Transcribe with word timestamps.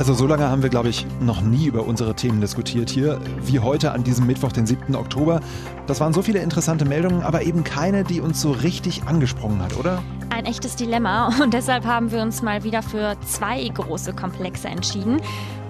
Also 0.00 0.14
so 0.14 0.26
lange 0.26 0.48
haben 0.48 0.62
wir, 0.62 0.70
glaube 0.70 0.88
ich, 0.88 1.06
noch 1.20 1.42
nie 1.42 1.66
über 1.66 1.86
unsere 1.86 2.14
Themen 2.14 2.40
diskutiert 2.40 2.88
hier, 2.88 3.20
wie 3.42 3.58
heute 3.60 3.92
an 3.92 4.02
diesem 4.02 4.26
Mittwoch, 4.26 4.50
den 4.50 4.64
7. 4.64 4.94
Oktober. 4.96 5.42
Das 5.86 6.00
waren 6.00 6.14
so 6.14 6.22
viele 6.22 6.38
interessante 6.38 6.86
Meldungen, 6.86 7.22
aber 7.22 7.42
eben 7.42 7.64
keine, 7.64 8.02
die 8.02 8.22
uns 8.22 8.40
so 8.40 8.50
richtig 8.50 9.02
angesprungen 9.02 9.60
hat, 9.60 9.76
oder? 9.76 10.02
Ein 10.30 10.46
echtes 10.46 10.74
Dilemma 10.74 11.30
und 11.42 11.52
deshalb 11.52 11.84
haben 11.84 12.12
wir 12.12 12.22
uns 12.22 12.40
mal 12.40 12.64
wieder 12.64 12.82
für 12.82 13.14
zwei 13.26 13.62
große 13.68 14.14
Komplexe 14.14 14.68
entschieden. 14.68 15.20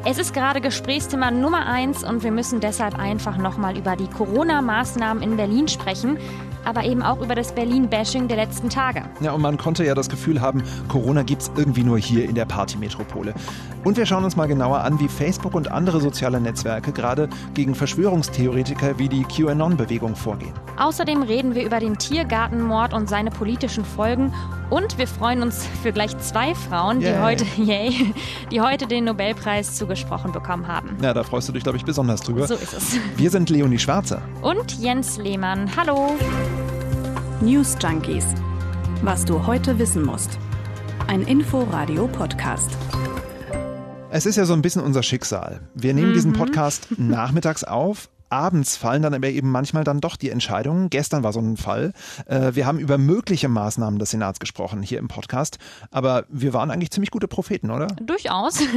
Es 0.05 0.17
ist 0.17 0.33
gerade 0.33 0.61
Gesprächsthema 0.61 1.33
Nummer 1.33 1.67
eins 1.67 2.05
und 2.05 2.23
wir 2.23 2.31
müssen 2.31 2.61
deshalb 2.61 2.97
einfach 2.97 3.37
nochmal 3.37 3.77
über 3.77 3.97
die 3.97 4.07
Corona-Maßnahmen 4.07 5.25
in 5.25 5.37
Berlin 5.39 5.67
sprechen 5.67 6.19
aber 6.65 6.85
eben 6.85 7.03
auch 7.03 7.21
über 7.21 7.35
das 7.35 7.53
Berlin-Bashing 7.53 8.29
der 8.29 8.37
letzten 8.37 8.69
Tage. 8.69 9.03
Ja, 9.21 9.33
und 9.33 9.43
man 9.43 9.57
konnte 9.57 9.85
ja 9.85 9.95
das 9.95 10.09
Gefühl 10.09 10.41
haben, 10.41 10.63
Corona 10.89 11.23
gibt 11.23 11.43
es 11.43 11.51
irgendwie 11.57 11.85
nur 11.85 11.99
hier 11.99 12.25
in 12.29 12.35
der 12.35 12.45
Partymetropole. 12.45 13.35
Und 13.85 13.97
wir 13.97 14.07
schauen 14.07 14.25
uns 14.25 14.37
mal 14.37 14.47
genauer 14.47 14.81
an, 14.81 15.01
wie 15.01 15.09
Facebook 15.09 15.55
und 15.55 15.71
andere 15.71 16.01
soziale 16.01 16.41
Netzwerke 16.41 16.93
gerade 16.93 17.29
gegen 17.55 17.75
Verschwörungstheoretiker 17.75 18.99
wie 18.99 19.09
die 19.09 19.25
QAnon-Bewegung 19.25 20.17
vorgehen. 20.17 20.53
Außerdem 20.79 21.23
reden 21.23 21.55
wir 21.55 21.65
über 21.65 21.81
den 21.81 21.97
Tiergartenmord 21.99 22.93
und 22.93 23.09
seine 23.09 23.31
politischen 23.31 23.85
Folgen. 23.85 24.33
Und 24.71 24.99
wir 24.99 25.09
freuen 25.09 25.43
uns 25.43 25.67
für 25.83 25.91
gleich 25.91 26.17
zwei 26.19 26.55
Frauen, 26.55 27.01
die, 27.01 27.13
heute, 27.19 27.45
yay, 27.57 28.15
die 28.53 28.61
heute 28.61 28.87
den 28.87 29.05
Nobelpreis 29.05 29.75
zugesprochen 29.75 30.31
bekommen 30.31 30.69
haben. 30.69 30.97
Ja, 31.03 31.13
da 31.13 31.25
freust 31.25 31.49
du 31.49 31.53
dich, 31.53 31.65
glaube 31.65 31.77
ich, 31.77 31.85
besonders 31.85 32.21
drüber. 32.21 32.47
So 32.47 32.55
ist 32.55 32.73
es. 32.73 32.97
Wir 33.17 33.31
sind 33.31 33.51
Leonie 33.51 33.81
Schwarzer. 33.81 34.23
Und 34.43 34.79
Jens 34.79 35.19
Lehmann. 35.19 35.69
Hallo. 35.77 36.17
News 37.41 37.77
Junkies. 37.83 38.27
Was 39.03 39.25
du 39.25 39.45
heute 39.45 39.77
wissen 39.81 40.05
musst. 40.05 40.39
Ein 41.09 41.23
Info-Radio-Podcast. 41.23 42.71
Es 44.11 44.25
ist 44.25 44.37
ja 44.37 44.45
so 44.45 44.53
ein 44.53 44.63
bisschen 44.63 44.83
unser 44.83 45.03
Schicksal. 45.03 45.63
Wir 45.75 45.95
nehmen 45.95 46.11
mhm. 46.11 46.15
diesen 46.15 46.33
Podcast 46.33 46.87
nachmittags 46.97 47.65
auf, 47.65 48.09
abends 48.31 48.77
fallen 48.77 49.03
dann 49.03 49.15
aber 49.15 49.29
eben 49.29 49.51
manchmal 49.51 49.85
dann 49.85 50.01
doch 50.01 50.17
die 50.17 50.31
Entscheidungen. 50.31 50.91
Gestern 50.91 51.23
war 51.23 51.33
so 51.33 51.41
ein 51.41 51.57
Fall. 51.57 51.93
Äh, 52.27 52.55
wir 52.55 52.67
haben 52.67 52.79
über 52.79 52.99
mögliche 52.99 53.49
Maßnahmen 53.49 53.99
des 53.99 54.11
Senats 54.11 54.41
gesprochen 54.41 54.83
hier 54.83 54.99
im 54.99 55.09
Podcast, 55.09 55.59
aber 55.91 56.25
wir 56.29 56.53
waren 56.53 56.71
eigentlich 56.71 56.91
ziemlich 56.91 57.11
gute 57.11 57.29
Propheten, 57.29 57.71
oder? 57.71 57.89
Durchaus. 58.01 58.61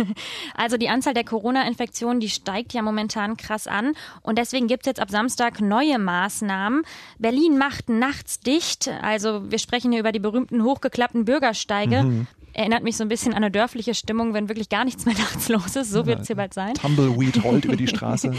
Also 0.55 0.77
die 0.77 0.89
Anzahl 0.89 1.13
der 1.13 1.23
Corona-Infektionen, 1.23 2.19
die 2.19 2.29
steigt 2.29 2.73
ja 2.73 2.81
momentan 2.81 3.37
krass 3.37 3.67
an 3.67 3.93
und 4.21 4.37
deswegen 4.37 4.67
gibt 4.67 4.83
es 4.83 4.87
jetzt 4.87 4.99
ab 4.99 5.09
Samstag 5.09 5.61
neue 5.61 5.99
Maßnahmen. 5.99 6.83
Berlin 7.17 7.57
macht 7.57 7.89
nachts 7.89 8.39
dicht, 8.39 8.89
also 9.01 9.49
wir 9.51 9.59
sprechen 9.59 9.91
hier 9.91 9.99
über 9.99 10.11
die 10.11 10.19
berühmten 10.19 10.63
hochgeklappten 10.63 11.25
Bürgersteige. 11.25 12.03
Mhm 12.03 12.27
erinnert 12.53 12.83
mich 12.83 12.97
so 12.97 13.03
ein 13.03 13.09
bisschen 13.09 13.33
an 13.33 13.43
eine 13.43 13.51
dörfliche 13.51 13.93
Stimmung, 13.93 14.33
wenn 14.33 14.47
wirklich 14.47 14.69
gar 14.69 14.85
nichts 14.85 15.05
mehr 15.05 15.15
nachts 15.17 15.49
los 15.49 15.75
ist. 15.75 15.91
So 15.91 16.05
wird 16.05 16.21
es 16.21 16.27
hier 16.27 16.35
bald 16.35 16.53
sein. 16.53 16.75
Tumbleweed 16.75 17.43
rollt 17.43 17.65
über 17.65 17.75
die 17.75 17.87
Straße. 17.93 18.27
Ja. 18.27 18.33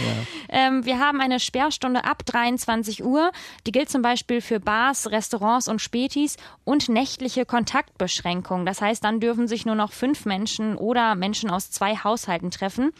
Ähm, 0.48 0.84
wir 0.84 0.98
haben 0.98 1.20
eine 1.20 1.40
Sperrstunde 1.40 2.04
ab 2.04 2.24
23 2.24 3.04
Uhr. 3.04 3.32
Die 3.66 3.72
gilt 3.72 3.90
zum 3.90 4.02
Beispiel 4.02 4.40
für 4.40 4.60
Bars, 4.60 5.10
Restaurants 5.10 5.68
und 5.68 5.80
Spätis 5.80 6.36
und 6.64 6.88
nächtliche 6.88 7.44
Kontaktbeschränkungen. 7.44 8.66
Das 8.66 8.80
heißt, 8.80 9.04
dann 9.04 9.20
dürfen 9.20 9.48
sich 9.48 9.66
nur 9.66 9.74
noch 9.74 9.92
fünf 9.92 10.24
Menschen 10.24 10.76
oder 10.76 11.14
Menschen 11.14 11.50
aus 11.50 11.70
zwei 11.70 11.96
Haushalten 11.96 12.50
treffen 12.50 12.92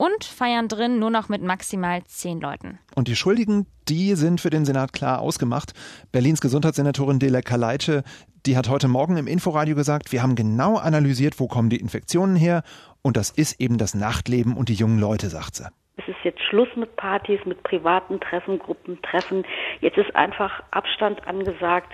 und 0.00 0.24
feiern 0.24 0.66
drin 0.66 0.98
nur 0.98 1.10
noch 1.10 1.28
mit 1.28 1.42
maximal 1.42 2.02
zehn 2.06 2.40
Leuten. 2.40 2.78
Und 2.94 3.06
die 3.06 3.16
Schuldigen, 3.16 3.66
die 3.86 4.14
sind 4.14 4.40
für 4.40 4.48
den 4.48 4.64
Senat 4.64 4.94
klar 4.94 5.20
ausgemacht. 5.20 5.74
Berlins 6.10 6.40
Gesundheitssenatorin 6.40 7.18
Dele 7.18 7.42
Kaleitsche, 7.42 8.02
die 8.46 8.56
hat 8.56 8.70
heute 8.70 8.88
Morgen 8.88 9.18
im 9.18 9.26
Inforadio 9.26 9.76
gesagt, 9.76 10.10
wir 10.10 10.22
haben 10.22 10.36
genau 10.36 10.78
analysiert, 10.78 11.38
wo 11.38 11.48
kommen 11.48 11.68
die 11.68 11.76
Infektionen 11.76 12.34
her. 12.34 12.62
Und 13.02 13.18
das 13.18 13.28
ist 13.28 13.60
eben 13.60 13.76
das 13.76 13.94
Nachtleben 13.94 14.56
und 14.56 14.70
die 14.70 14.74
jungen 14.74 14.98
Leute, 14.98 15.28
sagt 15.28 15.56
sie. 15.56 15.68
Es 15.98 16.08
ist 16.08 16.24
jetzt 16.24 16.40
Schluss 16.48 16.68
mit 16.76 16.96
Partys, 16.96 17.40
mit 17.44 17.62
privaten 17.62 18.20
Treffen, 18.20 18.58
Gruppentreffen. 18.58 19.44
Jetzt 19.82 19.98
ist 19.98 20.16
einfach 20.16 20.62
Abstand 20.70 21.26
angesagt. 21.26 21.92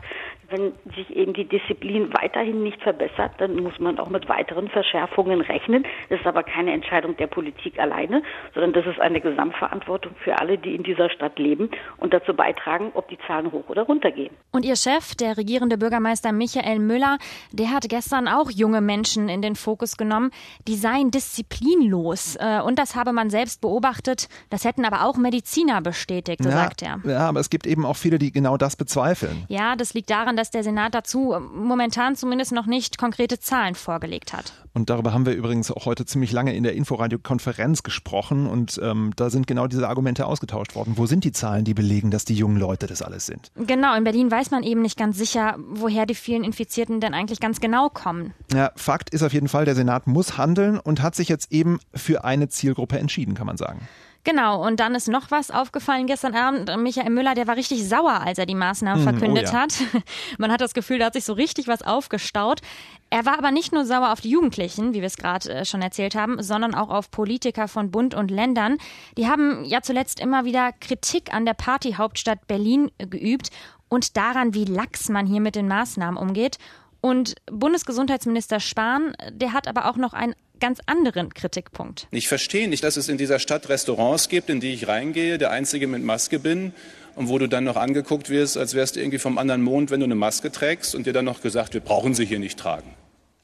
Wenn 0.49 0.73
sich 0.95 1.15
eben 1.17 1.33
die 1.33 1.45
Disziplin 1.45 2.13
weiterhin 2.13 2.63
nicht 2.63 2.81
verbessert, 2.83 3.33
dann 3.39 3.57
muss 3.57 3.79
man 3.79 3.99
auch 3.99 4.09
mit 4.09 4.29
weiteren 4.29 4.69
Verschärfungen 4.69 5.41
rechnen. 5.41 5.85
Das 6.09 6.21
ist 6.21 6.27
aber 6.27 6.43
keine 6.43 6.73
Entscheidung 6.73 7.17
der 7.17 7.27
Politik 7.27 7.79
alleine, 7.79 8.23
sondern 8.55 8.73
das 8.73 8.87
ist 8.87 9.01
eine 9.01 9.21
Gesamtverantwortung 9.21 10.15
für 10.23 10.39
alle, 10.39 10.59
die 10.59 10.75
in 10.75 10.83
dieser 10.83 11.11
Stadt 11.11 11.39
leben 11.39 11.71
und 11.97 12.15
dazu 12.15 12.35
beitragen, 12.35 12.93
ob 12.95 13.09
die 13.09 13.19
Zahlen 13.27 13.51
hoch 13.53 13.69
oder 13.69 13.83
runter 13.83 14.11
gehen. 14.11 14.35
Und 14.53 14.65
Ihr 14.65 14.77
Chef, 14.77 15.15
der 15.15 15.37
regierende 15.37 15.79
Bürgermeister 15.79 16.33
Michael 16.33 16.79
Müller, 16.79 17.19
der 17.53 17.71
hat 17.71 17.89
gestern 17.89 18.29
auch 18.29 18.51
junge 18.51 18.81
Menschen 18.81 19.29
in 19.29 19.43
den 19.43 19.57
Fokus 19.57 19.97
genommen, 19.97 20.31
die 20.69 20.77
seien 20.77 21.11
disziplinlos. 21.11 22.37
Äh, 22.37 22.61
und 22.61 22.79
das 22.79 22.95
habe 22.95 23.13
man 23.13 23.31
selbst 23.31 23.61
beobachtet. 23.61 24.29
Das 24.51 24.65
hätten 24.65 24.85
aber 24.85 25.05
auch 25.07 25.17
Mediziner 25.17 25.81
bestätigt, 25.81 26.43
so 26.43 26.51
ja, 26.51 26.57
sagt 26.57 26.83
er. 26.83 27.01
Ja, 27.05 27.29
aber 27.29 27.41
es 27.41 27.51
gibt 27.51 27.67
eben 27.67 27.85
auch 27.85 27.97
viele, 27.97 28.19
die 28.19 28.33
genau 28.33 28.57
das 28.57 28.77
bezweifeln. 28.77 29.45
Ja, 29.49 29.77
das 29.77 29.95
liegt 29.95 30.11
daran, 30.11 30.36
dass 30.37 30.51
der 30.51 30.63
Senat 30.63 30.95
dazu 30.95 31.35
momentan 31.53 32.17
zumindest 32.17 32.53
noch 32.53 32.67
nicht 32.67 32.99
konkrete 32.99 33.41
Zahlen 33.41 33.75
vorgelegt 33.75 34.33
hat. 34.33 34.53
Und 34.75 34.91
darüber 34.91 35.13
haben 35.15 35.25
wir 35.25 35.33
übrigens 35.33 35.71
auch 35.71 35.87
heute 35.87 36.05
ziemlich 36.05 36.33
lange 36.33 36.55
in 36.55 36.63
der 36.63 36.75
Inforadio-Konferenz 36.75 37.83
gesprochen 37.83 38.47
und 38.47 38.79
ähm, 38.83 39.13
da 39.17 39.31
sind 39.31 39.47
genau 39.47 39.67
diese 39.67 39.89
Argumente 39.89 40.27
ausgetauscht 40.27 40.75
worden. 40.75 40.95
Wo 40.97 41.07
sind 41.07 41.25
die 41.25 41.33
Zahlen, 41.33 41.65
die 41.65 41.73
belegen, 41.73 42.11
dass 42.11 42.27
die 42.27 42.35
jungen 42.35 42.59
Leute 42.59 42.87
das 42.87 43.01
alles 43.01 43.25
sind? 43.27 43.51
Genau, 43.57 43.97
in 43.97 44.05
Berlin 44.05 44.31
weiß 44.31 44.51
man 44.51 44.63
eben 44.63 44.83
nicht 44.83 44.99
ganz 44.99 45.17
sicher, 45.17 45.57
woher 45.59 46.05
die 46.05 46.15
vielen 46.15 46.45
Infizierten 46.45 47.01
denn 47.01 47.15
eigentlich 47.15 47.41
ganz 47.41 47.61
genau 47.61 47.89
kommen. 47.89 48.35
Ja, 48.53 48.71
Fakt 48.77 49.11
ist 49.11 49.23
auf 49.23 49.33
jeden 49.33 49.49
Fall, 49.49 49.65
der 49.65 49.75
Senat 49.75 50.07
muss 50.07 50.37
handeln 50.37 50.79
und 50.79 51.03
hat 51.03 51.15
sich 51.15 51.29
jetzt 51.29 51.53
eben 51.53 51.79
für 51.95 52.25
eine 52.25 52.49
Zielgruppe 52.49 52.99
entschieden, 52.99 53.35
kann 53.35 53.47
man 53.47 53.57
sagen. 53.57 53.81
Genau, 54.27 54.67
und 54.67 54.81
dann 54.81 54.97
ist 54.97 55.07
noch 55.07 55.31
was 55.31 55.53
aufgefallen 55.53 56.09
gestern 56.09 56.35
Abend. 56.35 56.77
Michael 56.79 57.11
Müller, 57.11 57.37
der 57.37 57.47
war 57.47 57.55
richtig 57.55 57.89
sauer, 57.89 58.23
als 58.23 58.39
er 58.39 58.47
die 58.47 58.57
Maßnahmen 58.57 59.05
mhm, 59.05 59.09
verkündet 59.09 59.47
oh 59.51 59.53
ja. 59.53 59.61
hat. 59.61 59.75
Man 60.39 60.51
hat 60.51 60.61
das 60.61 60.75
Gefühl, 60.75 60.99
da 60.99 61.07
hat 61.07 61.13
sich 61.13 61.25
so 61.25 61.33
richtig 61.33 61.69
was 61.69 61.83
aufgestaut. 61.83 62.61
Er 63.09 63.25
war 63.25 63.39
aber 63.39 63.53
nicht 63.53 63.73
nur 63.73 63.85
sauer 63.85 64.11
auf 64.11 64.21
die 64.21 64.31
Jugendlichen, 64.31 64.95
wie 64.95 65.01
wir 65.01 65.07
es 65.07 65.17
gerade 65.17 65.49
äh, 65.49 65.65
schon 65.65 65.81
erzählt 65.81 66.17
haben, 66.17 66.43
sondern 66.43 66.75
auch 66.75 66.91
auf 66.91 67.13
Politiker 67.13 67.69
von 67.69 67.93
Bund 67.93 68.17
und 68.17 68.33
Ländern. 68.33 68.79
Die 69.17 69.29
haben 69.29 69.65
ja 69.65 69.81
zuletzt 69.81 70.19
immer 70.19 70.45
wieder 70.45 70.73
Kritik 70.73 71.33
an 71.33 71.47
der 71.47 71.55
Partyhauptstadt 71.55 72.49
Berlin 72.49 72.91
geübt 72.99 73.51
und 73.89 74.17
daran, 74.17 74.55
wie 74.55 74.65
lax 74.65 75.09
man 75.09 75.27
hier 75.27 75.41
mit 75.41 75.55
den 75.55 75.69
Maßnahmen 75.69 76.19
umgeht. 76.19 76.59
Und 77.01 77.37
Bundesgesundheitsminister 77.49 78.59
Spahn, 78.59 79.13
der 79.31 79.53
hat 79.53 79.69
aber 79.69 79.89
auch 79.89 79.97
noch 79.97 80.15
ein 80.15 80.35
ganz 80.61 80.81
anderen 80.87 81.33
Kritikpunkt. 81.33 82.09
Ich 82.11 82.29
verstehe 82.29 82.69
nicht, 82.69 82.85
dass 82.85 82.97
es 82.97 83.09
in 83.09 83.19
dieser 83.19 83.39
Stadt 83.39 83.69
Restaurants 83.69 84.29
gibt, 84.29 84.51
in 84.51 84.61
die 84.61 84.73
ich 84.73 84.89
reingehe, 84.89 85.39
der 85.39 85.51
Einzige 85.51 85.87
mit 85.87 86.03
Maske 86.03 86.39
bin 86.39 86.73
und 87.15 87.29
wo 87.29 87.39
du 87.39 87.49
dann 87.49 87.65
noch 87.65 87.77
angeguckt 87.77 88.31
wirst, 88.31 88.57
als 88.57 88.75
wärst 88.75 88.97
du 88.97 89.01
irgendwie 89.01 89.19
vom 89.19 89.39
anderen 89.39 89.63
Mond, 89.63 89.91
wenn 89.91 90.01
du 90.01 90.05
eine 90.05 90.15
Maske 90.15 90.53
trägst 90.53 90.95
und 90.95 91.07
dir 91.07 91.13
dann 91.13 91.25
noch 91.25 91.41
gesagt, 91.41 91.75
wir 91.75 91.81
brauchen 91.81 92.15
sie 92.15 92.27
hier 92.27 92.39
nicht 92.39 92.59
tragen. 92.59 92.95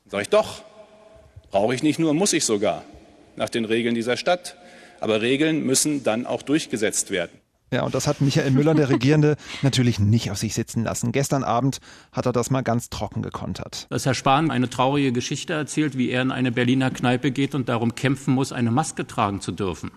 Sage 0.06 0.22
ich 0.22 0.28
doch, 0.28 0.62
brauche 1.50 1.74
ich 1.74 1.82
nicht 1.82 1.98
nur, 1.98 2.14
muss 2.14 2.32
ich 2.32 2.44
sogar, 2.44 2.84
nach 3.36 3.48
den 3.48 3.64
Regeln 3.64 3.94
dieser 3.94 4.16
Stadt. 4.16 4.56
Aber 5.00 5.20
Regeln 5.20 5.64
müssen 5.64 6.04
dann 6.04 6.26
auch 6.26 6.42
durchgesetzt 6.42 7.10
werden. 7.10 7.41
Ja, 7.72 7.84
und 7.84 7.94
das 7.94 8.06
hat 8.06 8.20
Michael 8.20 8.50
Müller, 8.50 8.74
der 8.74 8.90
Regierende, 8.90 9.36
natürlich 9.62 9.98
nicht 9.98 10.30
auf 10.30 10.36
sich 10.36 10.52
sitzen 10.52 10.84
lassen. 10.84 11.10
Gestern 11.10 11.42
Abend 11.42 11.80
hat 12.12 12.26
er 12.26 12.32
das 12.32 12.50
mal 12.50 12.60
ganz 12.60 12.90
trocken 12.90 13.22
gekontert. 13.22 13.86
Dass 13.88 14.04
Herr 14.04 14.14
Spahn 14.14 14.50
eine 14.50 14.68
traurige 14.68 15.10
Geschichte 15.12 15.54
erzählt, 15.54 15.96
wie 15.96 16.10
er 16.10 16.20
in 16.20 16.30
eine 16.30 16.52
Berliner 16.52 16.90
Kneipe 16.90 17.30
geht 17.30 17.54
und 17.54 17.70
darum 17.70 17.94
kämpfen 17.94 18.34
muss, 18.34 18.52
eine 18.52 18.70
Maske 18.70 19.06
tragen 19.06 19.40
zu 19.40 19.52
dürfen. 19.52 19.90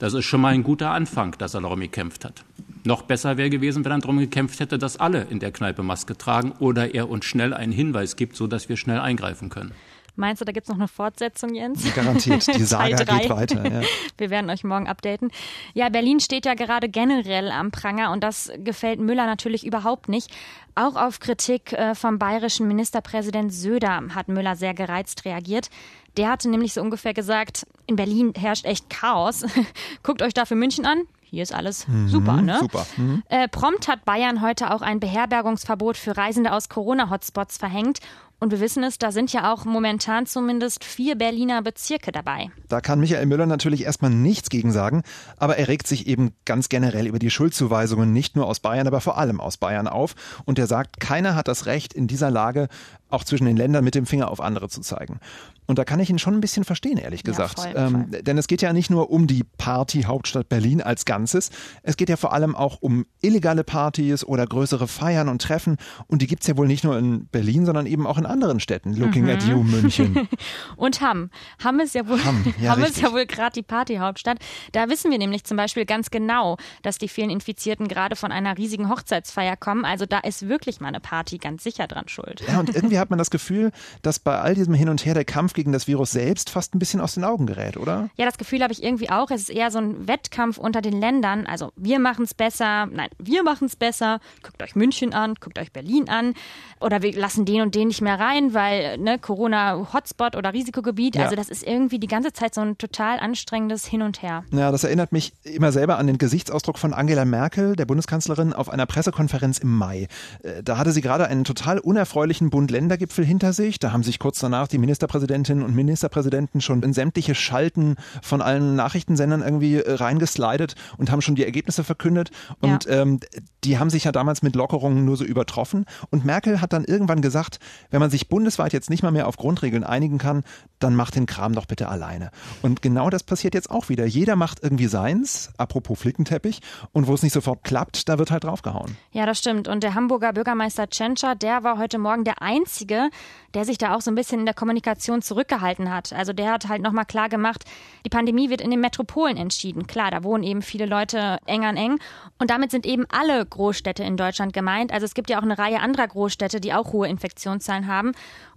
Das 0.00 0.14
ist 0.14 0.24
schon 0.24 0.40
mal 0.40 0.52
ein 0.52 0.64
guter 0.64 0.90
Anfang, 0.90 1.36
dass 1.38 1.54
er 1.54 1.60
darum 1.60 1.78
gekämpft 1.78 2.24
hat. 2.24 2.44
Noch 2.82 3.02
besser 3.02 3.36
wäre 3.36 3.50
gewesen, 3.50 3.84
wenn 3.84 3.92
er 3.92 3.98
darum 3.98 4.18
gekämpft 4.18 4.58
hätte, 4.58 4.76
dass 4.76 4.96
alle 4.96 5.28
in 5.30 5.38
der 5.38 5.52
Kneipe 5.52 5.84
Maske 5.84 6.18
tragen 6.18 6.50
oder 6.58 6.92
er 6.92 7.08
uns 7.08 7.24
schnell 7.24 7.54
einen 7.54 7.70
Hinweis 7.70 8.16
gibt, 8.16 8.34
sodass 8.34 8.68
wir 8.68 8.76
schnell 8.76 8.98
eingreifen 8.98 9.48
können. 9.48 9.70
Meinst 10.14 10.42
du, 10.42 10.44
da 10.44 10.52
gibt 10.52 10.64
es 10.64 10.68
noch 10.68 10.76
eine 10.76 10.88
Fortsetzung, 10.88 11.54
Jens? 11.54 11.94
Garantiert, 11.94 12.46
die 12.54 12.64
Saga 12.64 12.96
geht 12.96 13.30
weiter. 13.30 13.64
Ja. 13.64 13.80
Wir 14.18 14.30
werden 14.30 14.50
euch 14.50 14.62
morgen 14.62 14.86
updaten. 14.86 15.30
Ja, 15.72 15.88
Berlin 15.88 16.20
steht 16.20 16.44
ja 16.44 16.54
gerade 16.54 16.90
generell 16.90 17.50
am 17.50 17.70
Pranger 17.70 18.12
und 18.12 18.22
das 18.22 18.52
gefällt 18.58 19.00
Müller 19.00 19.24
natürlich 19.24 19.64
überhaupt 19.64 20.10
nicht. 20.10 20.30
Auch 20.74 20.96
auf 20.96 21.18
Kritik 21.18 21.72
äh, 21.72 21.94
vom 21.94 22.18
bayerischen 22.18 22.68
Ministerpräsident 22.68 23.54
Söder 23.54 24.02
hat 24.14 24.28
Müller 24.28 24.54
sehr 24.54 24.74
gereizt 24.74 25.24
reagiert. 25.24 25.70
Der 26.18 26.30
hatte 26.30 26.50
nämlich 26.50 26.74
so 26.74 26.82
ungefähr 26.82 27.14
gesagt, 27.14 27.66
in 27.86 27.96
Berlin 27.96 28.34
herrscht 28.36 28.66
echt 28.66 28.90
Chaos. 28.90 29.46
Guckt 30.02 30.20
euch 30.20 30.34
dafür 30.34 30.58
München 30.58 30.84
an. 30.84 31.02
Hier 31.22 31.42
ist 31.42 31.54
alles 31.54 31.88
mhm, 31.88 32.08
super, 32.08 32.42
ne? 32.42 32.58
Super. 32.60 32.86
Mhm. 32.98 33.22
Äh, 33.30 33.48
prompt 33.48 33.88
hat 33.88 34.04
Bayern 34.04 34.42
heute 34.42 34.70
auch 34.74 34.82
ein 34.82 35.00
Beherbergungsverbot 35.00 35.96
für 35.96 36.14
Reisende 36.14 36.52
aus 36.52 36.68
Corona-Hotspots 36.68 37.56
verhängt 37.56 38.00
Und 38.42 38.50
wir 38.50 38.58
wissen 38.58 38.82
es, 38.82 38.98
da 38.98 39.12
sind 39.12 39.32
ja 39.32 39.52
auch 39.52 39.64
momentan 39.64 40.26
zumindest 40.26 40.82
vier 40.82 41.14
Berliner 41.14 41.62
Bezirke 41.62 42.10
dabei. 42.10 42.50
Da 42.68 42.80
kann 42.80 42.98
Michael 42.98 43.26
Müller 43.26 43.46
natürlich 43.46 43.84
erstmal 43.84 44.10
nichts 44.10 44.50
gegen 44.50 44.72
sagen, 44.72 45.04
aber 45.36 45.58
er 45.58 45.68
regt 45.68 45.86
sich 45.86 46.08
eben 46.08 46.32
ganz 46.44 46.68
generell 46.68 47.06
über 47.06 47.20
die 47.20 47.30
Schuldzuweisungen 47.30 48.12
nicht 48.12 48.34
nur 48.34 48.48
aus 48.48 48.58
Bayern, 48.58 48.88
aber 48.88 49.00
vor 49.00 49.16
allem 49.16 49.40
aus 49.40 49.58
Bayern 49.58 49.86
auf. 49.86 50.16
Und 50.44 50.58
er 50.58 50.66
sagt, 50.66 50.98
keiner 50.98 51.36
hat 51.36 51.46
das 51.46 51.66
Recht, 51.66 51.94
in 51.94 52.08
dieser 52.08 52.32
Lage 52.32 52.66
auch 53.10 53.22
zwischen 53.22 53.44
den 53.44 53.56
Ländern 53.56 53.84
mit 53.84 53.94
dem 53.94 54.06
Finger 54.06 54.28
auf 54.28 54.40
andere 54.40 54.68
zu 54.68 54.80
zeigen. 54.80 55.20
Und 55.66 55.78
da 55.78 55.84
kann 55.84 56.00
ich 56.00 56.10
ihn 56.10 56.18
schon 56.18 56.34
ein 56.34 56.40
bisschen 56.40 56.64
verstehen, 56.64 56.98
ehrlich 56.98 57.22
gesagt. 57.22 57.58
Ja, 57.58 57.64
voll, 57.64 57.72
ähm, 57.76 58.08
voll. 58.10 58.22
Denn 58.22 58.36
es 58.36 58.46
geht 58.46 58.62
ja 58.62 58.72
nicht 58.72 58.90
nur 58.90 59.10
um 59.10 59.26
die 59.26 59.44
Party-Hauptstadt 59.58 60.48
Berlin 60.48 60.82
als 60.82 61.04
Ganzes. 61.04 61.50
Es 61.82 61.96
geht 61.96 62.08
ja 62.08 62.16
vor 62.16 62.32
allem 62.32 62.56
auch 62.56 62.78
um 62.80 63.06
illegale 63.20 63.62
Partys 63.62 64.24
oder 64.24 64.46
größere 64.46 64.88
Feiern 64.88 65.28
und 65.28 65.40
Treffen. 65.40 65.76
Und 66.08 66.20
die 66.20 66.26
gibt 66.26 66.42
es 66.42 66.48
ja 66.48 66.56
wohl 66.56 66.66
nicht 66.66 66.84
nur 66.84 66.98
in 66.98 67.26
Berlin, 67.26 67.64
sondern 67.64 67.86
eben 67.86 68.06
auch 68.06 68.18
in 68.18 68.26
anderen 68.32 68.60
Städten. 68.60 68.94
Looking 68.94 69.24
mhm. 69.24 69.30
at 69.30 69.44
you, 69.44 69.62
München. 69.62 70.28
und 70.76 71.00
Hamm. 71.00 71.30
Hamm 71.62 71.80
ist 71.80 71.94
ja 71.94 72.08
wohl, 72.08 72.22
Hamm, 72.24 72.54
ja, 72.60 72.70
Hamm 72.76 72.82
ist 72.82 73.00
ja 73.00 73.12
wohl 73.12 73.26
gerade 73.26 73.52
die 73.52 73.62
Party-Hauptstadt. 73.62 74.38
Da 74.72 74.88
wissen 74.88 75.10
wir 75.10 75.18
nämlich 75.18 75.44
zum 75.44 75.56
Beispiel 75.56 75.84
ganz 75.84 76.10
genau, 76.10 76.56
dass 76.82 76.98
die 76.98 77.08
vielen 77.08 77.30
Infizierten 77.30 77.88
gerade 77.88 78.16
von 78.16 78.32
einer 78.32 78.58
riesigen 78.58 78.88
Hochzeitsfeier 78.88 79.56
kommen. 79.56 79.84
Also 79.84 80.06
da 80.06 80.18
ist 80.18 80.48
wirklich 80.48 80.80
mal 80.80 80.88
eine 80.88 81.00
Party 81.00 81.38
ganz 81.38 81.62
sicher 81.62 81.86
dran 81.86 82.08
schuld. 82.08 82.42
Ja, 82.48 82.58
und 82.58 82.74
irgendwie 82.74 82.98
hat 82.98 83.10
man 83.10 83.18
das 83.18 83.30
Gefühl, 83.30 83.70
dass 84.02 84.18
bei 84.18 84.38
all 84.38 84.54
diesem 84.54 84.74
Hin 84.74 84.88
und 84.88 85.04
Her 85.04 85.14
der 85.14 85.24
Kampf 85.24 85.52
gegen 85.52 85.72
das 85.72 85.86
Virus 85.86 86.10
selbst 86.12 86.50
fast 86.50 86.74
ein 86.74 86.78
bisschen 86.78 87.00
aus 87.00 87.14
den 87.14 87.24
Augen 87.24 87.46
gerät, 87.46 87.76
oder? 87.76 88.10
Ja, 88.16 88.24
das 88.24 88.38
Gefühl 88.38 88.62
habe 88.62 88.72
ich 88.72 88.82
irgendwie 88.82 89.10
auch. 89.10 89.30
Es 89.30 89.42
ist 89.42 89.50
eher 89.50 89.70
so 89.70 89.78
ein 89.78 90.08
Wettkampf 90.08 90.58
unter 90.58 90.80
den 90.80 90.98
Ländern. 91.00 91.46
Also 91.46 91.72
wir 91.76 91.98
machen 91.98 92.24
es 92.24 92.34
besser, 92.34 92.86
nein, 92.86 93.08
wir 93.18 93.42
machen 93.42 93.66
es 93.66 93.76
besser. 93.76 94.20
Guckt 94.42 94.62
euch 94.62 94.74
München 94.74 95.12
an, 95.14 95.34
guckt 95.40 95.58
euch 95.58 95.72
Berlin 95.72 96.08
an. 96.08 96.34
Oder 96.80 97.02
wir 97.02 97.14
lassen 97.14 97.44
den 97.44 97.62
und 97.62 97.74
den 97.74 97.88
nicht 97.88 98.00
mehr 98.00 98.18
rein, 98.22 98.54
weil 98.54 98.98
ne, 98.98 99.18
Corona-Hotspot 99.18 100.36
oder 100.36 100.52
Risikogebiet. 100.52 101.16
Ja. 101.16 101.24
Also 101.24 101.36
das 101.36 101.48
ist 101.48 101.66
irgendwie 101.66 101.98
die 101.98 102.06
ganze 102.06 102.32
Zeit 102.32 102.54
so 102.54 102.60
ein 102.60 102.78
total 102.78 103.18
anstrengendes 103.18 103.86
Hin 103.86 104.02
und 104.02 104.22
Her. 104.22 104.44
Ja, 104.52 104.70
das 104.70 104.84
erinnert 104.84 105.12
mich 105.12 105.32
immer 105.44 105.72
selber 105.72 105.98
an 105.98 106.06
den 106.06 106.18
Gesichtsausdruck 106.18 106.78
von 106.78 106.94
Angela 106.94 107.24
Merkel, 107.24 107.76
der 107.76 107.86
Bundeskanzlerin, 107.86 108.52
auf 108.52 108.68
einer 108.68 108.86
Pressekonferenz 108.86 109.58
im 109.58 109.76
Mai. 109.76 110.08
Äh, 110.42 110.62
da 110.62 110.78
hatte 110.78 110.92
sie 110.92 111.00
gerade 111.00 111.26
einen 111.26 111.44
total 111.44 111.78
unerfreulichen 111.78 112.50
Bund-Länder-Gipfel 112.50 113.24
hinter 113.24 113.52
sich. 113.52 113.78
Da 113.78 113.92
haben 113.92 114.02
sich 114.02 114.18
kurz 114.18 114.38
danach 114.38 114.68
die 114.68 114.78
Ministerpräsidentinnen 114.78 115.64
und 115.64 115.74
Ministerpräsidenten 115.74 116.60
schon 116.60 116.82
in 116.82 116.92
sämtliche 116.92 117.34
Schalten 117.34 117.96
von 118.22 118.40
allen 118.42 118.76
Nachrichtensendern 118.76 119.42
irgendwie 119.42 119.76
äh, 119.76 119.94
reingeslidet 119.94 120.74
und 120.98 121.10
haben 121.10 121.22
schon 121.22 121.34
die 121.34 121.44
Ergebnisse 121.44 121.84
verkündet. 121.84 122.30
Und 122.60 122.84
ja. 122.84 123.02
ähm, 123.02 123.20
die 123.64 123.78
haben 123.78 123.90
sich 123.90 124.04
ja 124.04 124.12
damals 124.12 124.42
mit 124.42 124.56
Lockerungen 124.56 125.04
nur 125.04 125.16
so 125.16 125.24
übertroffen. 125.24 125.86
Und 126.10 126.24
Merkel 126.24 126.60
hat 126.60 126.72
dann 126.72 126.84
irgendwann 126.84 127.22
gesagt, 127.22 127.58
wenn 127.90 128.00
man 128.02 128.10
sich 128.10 128.28
bundesweit 128.28 128.72
jetzt 128.72 128.90
nicht 128.90 129.04
mal 129.04 129.12
mehr 129.12 129.28
auf 129.28 129.36
Grundregeln 129.36 129.84
einigen 129.84 130.18
kann, 130.18 130.42
dann 130.80 130.96
macht 130.96 131.14
den 131.14 131.26
Kram 131.26 131.54
doch 131.54 131.66
bitte 131.66 131.88
alleine. 131.88 132.32
Und 132.60 132.82
genau 132.82 133.10
das 133.10 133.22
passiert 133.22 133.54
jetzt 133.54 133.70
auch 133.70 133.88
wieder. 133.88 134.04
Jeder 134.06 134.34
macht 134.34 134.60
irgendwie 134.60 134.88
seins, 134.88 135.52
apropos 135.56 136.00
Flickenteppich, 136.00 136.60
und 136.90 137.06
wo 137.06 137.14
es 137.14 137.22
nicht 137.22 137.32
sofort 137.32 137.62
klappt, 137.62 138.08
da 138.08 138.18
wird 138.18 138.32
halt 138.32 138.42
draufgehauen. 138.42 138.96
Ja, 139.12 139.24
das 139.24 139.38
stimmt. 139.38 139.68
Und 139.68 139.84
der 139.84 139.94
Hamburger 139.94 140.32
Bürgermeister 140.32 140.88
Tschentscher, 140.88 141.36
der 141.36 141.62
war 141.62 141.78
heute 141.78 141.98
Morgen 141.98 142.24
der 142.24 142.42
Einzige, 142.42 143.08
der 143.54 143.64
sich 143.64 143.78
da 143.78 143.94
auch 143.94 144.00
so 144.00 144.10
ein 144.10 144.16
bisschen 144.16 144.40
in 144.40 144.46
der 144.46 144.54
Kommunikation 144.54 145.22
zurückgehalten 145.22 145.92
hat. 145.92 146.12
Also 146.12 146.32
der 146.32 146.52
hat 146.52 146.68
halt 146.68 146.82
nochmal 146.82 147.04
klar 147.04 147.28
gemacht, 147.28 147.64
die 148.04 148.10
Pandemie 148.10 148.50
wird 148.50 148.60
in 148.60 148.70
den 148.70 148.80
Metropolen 148.80 149.36
entschieden. 149.36 149.86
Klar, 149.86 150.10
da 150.10 150.24
wohnen 150.24 150.42
eben 150.42 150.62
viele 150.62 150.86
Leute 150.86 151.38
eng 151.46 151.64
an 151.64 151.76
eng. 151.76 151.98
Und 152.38 152.50
damit 152.50 152.72
sind 152.72 152.84
eben 152.84 153.06
alle 153.10 153.46
Großstädte 153.46 154.02
in 154.02 154.16
Deutschland 154.16 154.52
gemeint. 154.52 154.92
Also 154.92 155.04
es 155.04 155.14
gibt 155.14 155.30
ja 155.30 155.38
auch 155.38 155.42
eine 155.42 155.58
Reihe 155.58 155.80
anderer 155.80 156.08
Großstädte, 156.08 156.60
die 156.60 156.74
auch 156.74 156.92
hohe 156.92 157.06
Infektionszahlen 157.06 157.86
haben. 157.86 157.91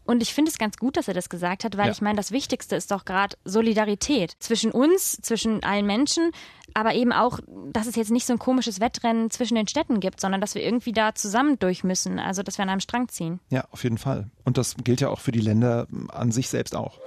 Und 0.06 0.22
ich 0.22 0.34
finde 0.34 0.52
es 0.52 0.58
ganz 0.58 0.78
gut, 0.78 0.98
dass 0.98 1.08
er 1.08 1.16
das 1.16 1.30
gesagt 1.30 1.64
hat, 1.64 1.78
weil 1.78 1.88
ja. 1.88 1.92
ich 1.92 2.02
meine, 2.02 2.16
das 2.16 2.32
Wichtigste 2.32 2.76
ist 2.76 2.92
doch 2.92 3.06
gerade 3.06 3.36
Solidarität 3.44 4.36
zwischen 4.40 4.72
uns, 4.72 5.18
zwischen 5.22 5.64
allen 5.64 5.88
Menschen, 5.88 6.32
aber 6.76 6.94
eben 6.94 7.12
auch, 7.12 7.40
dass 7.72 7.88
es 7.88 7.96
jetzt 7.96 8.12
nicht 8.12 8.28
so 8.28 8.34
ein 8.34 8.40
komisches 8.40 8.80
Wettrennen 8.80 9.32
zwischen 9.32 9.56
den 9.56 9.68
Städten 9.68 10.00
gibt, 10.00 10.22
sondern 10.22 10.42
dass 10.42 10.54
wir 10.54 10.62
irgendwie 10.62 10.92
da 10.92 11.16
zusammen 11.16 11.58
durch 11.58 11.84
müssen, 11.84 12.20
also 12.20 12.44
dass 12.44 12.60
wir 12.60 12.64
an 12.64 12.70
einem 12.70 12.82
Strang 12.82 13.08
ziehen. 13.08 13.40
Ja, 13.50 13.66
auf 13.72 13.84
jeden 13.84 13.98
Fall. 13.98 14.30
Und 14.44 14.60
das 14.60 14.76
gilt 14.84 15.02
ja 15.02 15.10
auch 15.10 15.20
für 15.20 15.32
die 15.32 15.42
Länder 15.42 15.88
an 16.10 16.32
sich 16.32 16.50
selbst 16.50 16.76
auch. 16.76 17.00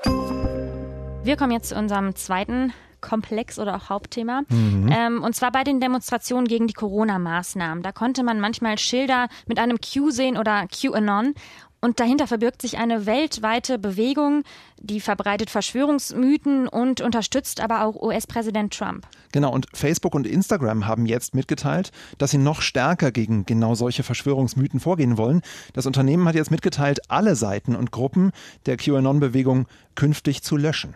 Wir 1.23 1.37
kommen 1.37 1.53
jetzt 1.53 1.69
zu 1.69 1.77
unserem 1.77 2.17
zweiten 2.17 2.73
Komplex 3.01 3.59
oder 3.59 3.77
auch 3.77 3.89
Hauptthema. 3.91 4.43
Mhm. 4.49 4.91
Ähm, 4.91 5.23
und 5.23 5.35
zwar 5.35 5.53
bei 5.53 5.65
den 5.65 5.81
Demonstrationen 5.81 6.49
gegen 6.49 6.67
die 6.67 6.75
Corona-Maßnahmen. 6.75 7.83
Da 7.83 7.93
konnte 7.93 8.23
man 8.23 8.41
manchmal 8.41 8.79
Schilder 8.79 9.29
mit 9.47 9.59
einem 9.59 9.79
Q 9.81 10.11
sehen 10.11 10.37
oder 10.37 10.67
QAnon. 10.67 11.35
Und 11.81 12.01
dahinter 12.01 12.27
verbirgt 12.27 12.61
sich 12.61 12.77
eine 12.79 13.07
weltweite 13.07 13.79
Bewegung, 13.79 14.43
die 14.81 15.01
verbreitet 15.01 15.49
Verschwörungsmythen 15.49 16.67
und 16.67 17.01
unterstützt 17.01 17.61
aber 17.61 17.85
auch 17.85 17.95
US-Präsident 17.95 18.77
Trump. 18.77 19.07
Genau, 19.31 19.53
und 19.53 19.67
Facebook 19.75 20.15
und 20.15 20.27
Instagram 20.27 20.87
haben 20.87 21.07
jetzt 21.07 21.35
mitgeteilt, 21.35 21.93
dass 22.19 22.33
sie 22.33 22.39
noch 22.39 22.63
stärker 22.63 23.13
gegen 23.13 23.47
genau 23.47 23.77
solche 23.77 24.03
Verschwörungsmythen 24.03 24.81
vorgehen 24.81 25.19
wollen. 25.19 25.43
Das 25.73 25.87
Unternehmen 25.87 26.27
hat 26.27 26.35
jetzt 26.35 26.51
mitgeteilt, 26.51 27.01
alle 27.09 27.37
Seiten 27.37 27.77
und 27.77 27.93
Gruppen 27.93 28.33
der 28.67 28.77
QAnon-Bewegung 28.77 29.67
künftig 29.95 30.43
zu 30.43 30.57
löschen. 30.57 30.95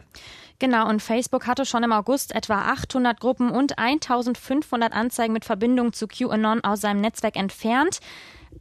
Genau, 0.58 0.88
und 0.88 1.02
Facebook 1.02 1.46
hatte 1.46 1.67
schon 1.67 1.82
im 1.82 1.93
August 1.93 2.34
etwa 2.34 2.55
800 2.73 3.20
Gruppen 3.20 3.50
und 3.50 3.79
1500 3.79 4.93
Anzeigen 4.93 5.32
mit 5.32 5.44
Verbindung 5.44 5.93
zu 5.93 6.06
QAnon 6.06 6.62
aus 6.62 6.81
seinem 6.81 7.00
Netzwerk 7.00 7.37
entfernt 7.37 8.00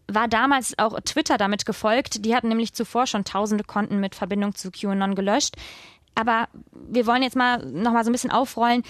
war 0.07 0.27
damals 0.27 0.77
auch 0.77 0.99
Twitter 1.01 1.37
damit 1.37 1.65
gefolgt. 1.65 2.25
Die 2.25 2.35
hatten 2.35 2.49
nämlich 2.49 2.73
zuvor 2.73 3.07
schon 3.07 3.23
tausende 3.23 3.63
Konten 3.63 3.99
mit 3.99 4.15
Verbindung 4.15 4.55
zu 4.55 4.71
QAnon 4.71 5.15
gelöscht. 5.15 5.55
Aber 6.13 6.49
wir 6.73 7.07
wollen 7.07 7.23
jetzt 7.23 7.37
mal 7.37 7.65
noch 7.65 7.93
mal 7.93 8.03
so 8.03 8.09
ein 8.09 8.13
bisschen 8.13 8.31
aufrollen. 8.31 8.83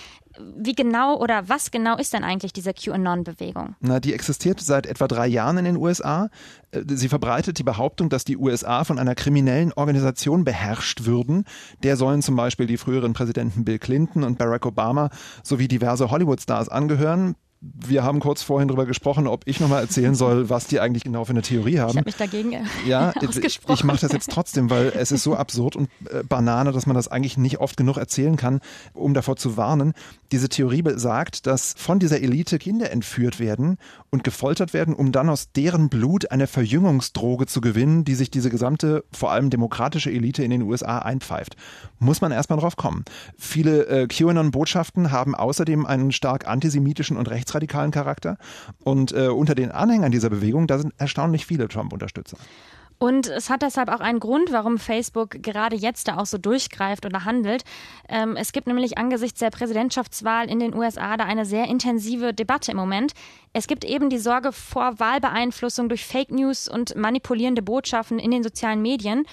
Wie 0.58 0.74
genau 0.74 1.18
oder 1.20 1.50
was 1.50 1.70
genau 1.70 1.98
ist 1.98 2.14
denn 2.14 2.24
eigentlich 2.24 2.52
diese 2.54 2.74
QAnon-Bewegung? 2.74 3.76
Na, 3.80 4.00
die 4.00 4.14
existiert 4.14 4.60
seit 4.60 4.88
etwa 4.88 5.08
drei 5.08 5.28
Jahren 5.28 5.58
in 5.58 5.66
den 5.66 5.78
USA. 5.78 6.30
Äh, 6.72 6.84
sie 6.88 7.10
verbreitet 7.10 7.60
die 7.60 7.64
Behauptung, 7.64 8.10
dass 8.10 8.24
die 8.24 8.38
USA 8.38 8.84
von 8.86 8.98
einer 8.98 9.14
kriminellen 9.14 9.72
Organisation 9.74 10.46
beherrscht 10.46 11.06
würden. 11.06 11.46
Der 11.84 11.96
sollen 11.96 12.22
zum 12.22 12.36
Beispiel 12.36 12.66
die 12.66 12.78
früheren 12.78 13.14
Präsidenten 13.14 13.66
Bill 13.66 13.78
Clinton 13.78 14.24
und 14.24 14.38
Barack 14.38 14.66
Obama 14.66 15.10
sowie 15.44 15.68
diverse 15.68 16.10
Hollywood-Stars 16.10 16.70
angehören 16.70 17.36
wir 17.62 18.04
haben 18.04 18.20
kurz 18.20 18.42
vorhin 18.42 18.68
darüber 18.68 18.88
gesprochen, 18.88 19.28
ob 19.28 19.44
ich 19.46 19.60
nochmal 19.60 19.84
erzählen 19.84 20.16
soll, 20.16 20.50
was 20.50 20.66
die 20.66 20.80
eigentlich 20.80 21.04
genau 21.04 21.26
für 21.26 21.32
eine 21.32 21.44
Theorie 21.44 21.78
haben. 21.78 21.92
Ich 21.92 21.98
habe 21.98 22.08
mich 22.08 22.16
dagegen 22.16 22.54
äh, 22.54 22.64
ja, 22.88 23.14
ausgesprochen. 23.28 23.76
Ich 23.76 23.84
mache 23.84 24.00
das 24.02 24.12
jetzt 24.14 24.32
trotzdem, 24.32 24.72
weil 24.72 24.88
es 24.96 25.12
ist 25.12 25.22
so 25.22 25.36
absurd 25.36 25.76
und 25.76 25.88
äh, 26.10 26.24
Banane, 26.24 26.72
dass 26.72 26.88
man 26.88 26.96
das 26.96 27.08
eigentlich 27.08 27.38
nicht 27.38 27.60
oft 27.60 27.78
genug 27.78 27.98
erzählen 27.98 28.36
kann, 28.36 28.62
um 28.94 29.14
davor 29.14 29.36
zu 29.36 29.58
warnen. 29.58 29.94
Diese 30.32 30.50
Theorie 30.50 30.82
besagt, 30.82 31.46
dass 31.46 31.76
von 31.78 32.00
dieser 32.00 32.20
Elite 32.22 32.58
Kinder 32.58 32.90
entführt 32.90 33.40
werden 33.40 33.78
und 34.10 34.24
gefoltert 34.24 34.74
werden, 34.74 34.96
um 34.96 35.12
dann 35.12 35.30
aus 35.30 35.52
deren 35.52 35.90
Blut 35.90 36.32
eine 36.32 36.48
Verjüngungsdroge 36.48 37.46
zu 37.46 37.62
gewinnen, 37.62 38.06
die 38.06 38.16
sich 38.16 38.32
diese 38.32 38.50
gesamte, 38.50 39.04
vor 39.12 39.32
allem 39.32 39.52
demokratische 39.52 40.10
Elite 40.10 40.44
in 40.44 40.50
den 40.50 40.64
USA 40.64 41.00
einpfeift. 41.00 41.58
Muss 42.00 42.22
man 42.22 42.32
erstmal 42.32 42.58
drauf 42.58 42.76
kommen. 42.76 43.06
Viele 43.38 43.86
äh, 43.86 44.08
QAnon-Botschaften 44.08 45.12
haben 45.12 45.36
außerdem 45.36 45.86
einen 45.86 46.12
stark 46.12 46.48
antisemitischen 46.48 47.18
und 47.18 47.30
rechts 47.30 47.51
rechtsradikalen 47.52 47.92
Charakter. 47.92 48.38
Und 48.84 49.12
äh, 49.14 49.28
unter 49.28 49.56
den 49.56 49.72
Anhängern 49.72 50.12
dieser 50.12 50.30
Bewegung, 50.30 50.68
da 50.68 50.80
sind 50.80 50.94
erstaunlich 50.98 51.46
viele 51.46 51.68
Trump-Unterstützer. 51.68 52.38
Und 52.98 53.28
es 53.28 53.50
hat 53.50 53.64
deshalb 53.64 53.90
auch 53.90 54.00
einen 54.00 54.20
Grund, 54.20 54.52
warum 54.52 54.78
Facebook 54.78 55.42
gerade 55.42 55.76
jetzt 55.76 56.08
da 56.08 56.18
auch 56.18 56.28
so 56.28 56.38
durchgreift 56.38 57.04
oder 57.04 57.26
handelt. 57.26 57.64
Ähm, 58.08 58.36
es 58.36 58.52
gibt 58.52 58.68
nämlich 58.68 59.00
angesichts 59.00 59.40
der 59.40 59.50
Präsidentschaftswahl 59.50 60.48
in 60.48 60.60
den 60.60 60.76
USA 60.76 61.18
da 61.18 61.24
eine 61.24 61.46
sehr 61.46 61.68
intensive 61.68 62.32
Debatte 62.32 62.70
im 62.72 62.78
Moment. 62.78 63.14
Es 63.54 63.66
gibt 63.66 63.86
eben 63.86 64.12
die 64.12 64.20
Sorge 64.20 64.52
vor 64.52 65.00
Wahlbeeinflussung 65.00 65.90
durch 65.90 66.06
Fake 66.06 66.30
News 66.30 66.68
und 66.68 66.96
manipulierende 66.96 67.64
Botschaften 67.64 68.20
in 68.20 68.30
den 68.30 68.44
sozialen 68.44 68.84
Medien. 68.84 69.26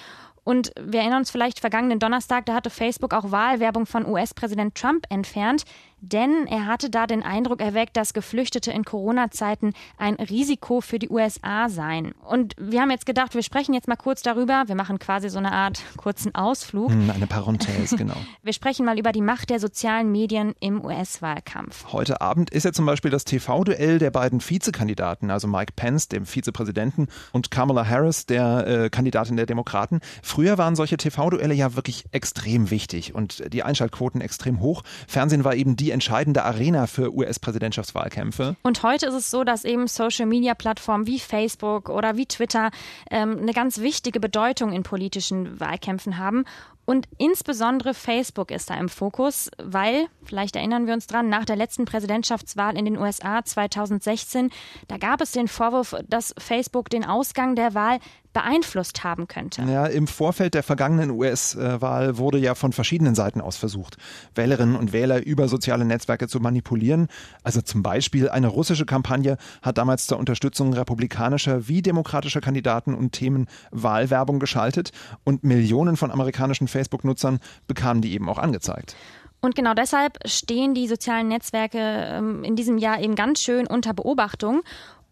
Und 0.43 0.71
wir 0.81 1.01
erinnern 1.01 1.19
uns 1.19 1.29
vielleicht 1.29 1.59
vergangenen 1.59 1.99
Donnerstag, 1.99 2.47
da 2.47 2.55
hatte 2.55 2.71
Facebook 2.71 3.13
auch 3.13 3.29
Wahlwerbung 3.29 3.85
von 3.85 4.07
US-Präsident 4.07 4.73
Trump 4.73 5.05
entfernt 5.09 5.63
denn 6.01 6.47
er 6.47 6.65
hatte 6.65 6.89
da 6.89 7.07
den 7.07 7.23
Eindruck 7.23 7.61
erweckt, 7.61 7.97
dass 7.97 8.13
Geflüchtete 8.13 8.71
in 8.71 8.85
Corona-Zeiten 8.85 9.73
ein 9.97 10.15
Risiko 10.15 10.81
für 10.81 10.99
die 10.99 11.09
USA 11.09 11.69
seien. 11.69 12.13
Und 12.27 12.55
wir 12.57 12.81
haben 12.81 12.91
jetzt 12.91 13.05
gedacht, 13.05 13.35
wir 13.35 13.43
sprechen 13.43 13.73
jetzt 13.73 13.87
mal 13.87 13.95
kurz 13.95 14.21
darüber. 14.21 14.63
Wir 14.67 14.75
machen 14.75 14.99
quasi 14.99 15.29
so 15.29 15.37
eine 15.37 15.51
Art 15.51 15.81
kurzen 15.97 16.33
Ausflug. 16.35 16.91
Hm, 16.91 17.09
eine 17.09 17.27
Parenthese, 17.27 17.97
genau. 17.97 18.15
wir 18.43 18.53
sprechen 18.53 18.85
mal 18.85 18.97
über 18.97 19.11
die 19.11 19.21
Macht 19.21 19.49
der 19.49 19.59
sozialen 19.59 20.11
Medien 20.11 20.53
im 20.59 20.83
US-Wahlkampf. 20.83 21.91
Heute 21.91 22.21
Abend 22.21 22.49
ist 22.49 22.63
ja 22.63 22.71
zum 22.71 22.85
Beispiel 22.85 23.11
das 23.11 23.25
TV-Duell 23.25 23.99
der 23.99 24.11
beiden 24.11 24.41
Vizekandidaten, 24.41 25.29
also 25.31 25.47
Mike 25.47 25.73
Pence, 25.75 26.07
dem 26.07 26.25
Vizepräsidenten, 26.25 27.07
und 27.31 27.51
Kamala 27.51 27.87
Harris, 27.87 28.25
der 28.25 28.67
äh, 28.67 28.89
Kandidatin 28.89 29.37
der 29.37 29.45
Demokraten. 29.45 29.99
Früher 30.23 30.57
waren 30.57 30.75
solche 30.75 30.97
TV-Duelle 30.97 31.53
ja 31.53 31.75
wirklich 31.75 32.05
extrem 32.11 32.71
wichtig 32.71 33.13
und 33.15 33.51
die 33.53 33.63
Einschaltquoten 33.63 34.21
extrem 34.21 34.61
hoch. 34.61 34.83
Fernsehen 35.07 35.43
war 35.43 35.55
eben 35.55 35.75
die 35.75 35.88
wie 35.89 35.91
entscheidende 35.91 36.43
Arena 36.45 36.85
für 36.85 37.11
US-Präsidentschaftswahlkämpfe. 37.15 38.55
Und 38.61 38.83
heute 38.83 39.07
ist 39.07 39.15
es 39.15 39.31
so, 39.31 39.43
dass 39.43 39.65
eben 39.65 39.87
Social-Media-Plattformen 39.87 41.07
wie 41.07 41.19
Facebook 41.19 41.89
oder 41.89 42.15
wie 42.15 42.27
Twitter 42.27 42.69
ähm, 43.09 43.39
eine 43.41 43.53
ganz 43.53 43.79
wichtige 43.79 44.19
Bedeutung 44.19 44.71
in 44.71 44.83
politischen 44.83 45.59
Wahlkämpfen 45.59 46.19
haben. 46.19 46.45
Und 46.89 47.07
insbesondere 47.19 47.93
Facebook 47.93 48.49
ist 48.49 48.71
da 48.71 48.73
im 48.73 48.89
Fokus, 48.89 49.51
weil, 49.59 50.07
vielleicht 50.23 50.55
erinnern 50.55 50.87
wir 50.87 50.95
uns 50.95 51.05
dran, 51.05 51.29
nach 51.29 51.45
der 51.45 51.55
letzten 51.55 51.85
Präsidentschaftswahl 51.85 52.75
in 52.75 52.85
den 52.85 52.97
USA 52.97 53.45
2016, 53.45 54.49
da 54.87 54.97
gab 54.97 55.21
es 55.21 55.31
den 55.31 55.47
Vorwurf, 55.47 55.95
dass 56.07 56.33
Facebook 56.39 56.89
den 56.89 57.05
Ausgang 57.05 57.53
der 57.53 57.75
Wahl 57.75 57.99
beeinflusst 58.33 59.03
haben 59.03 59.27
könnte. 59.27 59.63
Ja, 59.63 59.87
im 59.87 60.07
Vorfeld 60.07 60.53
der 60.53 60.63
vergangenen 60.63 61.09
US-Wahl 61.11 62.17
wurde 62.17 62.37
ja 62.37 62.53
von 62.53 62.73
verschiedenen 62.73 63.15
Seiten 63.15 63.41
aus 63.41 63.57
versucht, 63.57 63.97
Wählerinnen 64.35 64.75
und 64.75 64.93
Wähler 64.93 65.25
über 65.25 65.47
soziale 65.47 65.83
Netzwerke 65.83 66.27
zu 66.27 66.39
manipulieren. 66.39 67.07
Also 67.43 67.61
zum 67.61 67.81
Beispiel 67.81 68.29
eine 68.29 68.47
russische 68.47 68.85
Kampagne 68.85 69.37
hat 69.61 69.77
damals 69.77 70.05
zur 70.05 70.19
Unterstützung 70.19 70.73
republikanischer 70.73 71.67
wie 71.67 71.81
demokratischer 71.81 72.41
Kandidaten 72.41 72.93
und 72.93 73.13
Themen 73.13 73.47
Wahlwerbung 73.71 74.39
geschaltet 74.39 74.91
und 75.23 75.43
Millionen 75.43 75.97
von 75.97 76.11
amerikanischen 76.11 76.67
Facebook-Nutzern 76.79 77.39
bekamen 77.67 78.01
die 78.01 78.13
eben 78.13 78.29
auch 78.29 78.37
angezeigt. 78.37 78.95
Und 79.41 79.55
genau 79.55 79.73
deshalb 79.73 80.17
stehen 80.25 80.73
die 80.73 80.87
sozialen 80.87 81.27
Netzwerke 81.27 81.79
ähm, 81.79 82.43
in 82.43 82.55
diesem 82.55 82.77
Jahr 82.77 82.99
eben 82.99 83.15
ganz 83.15 83.41
schön 83.41 83.67
unter 83.67 83.93
Beobachtung 83.93 84.61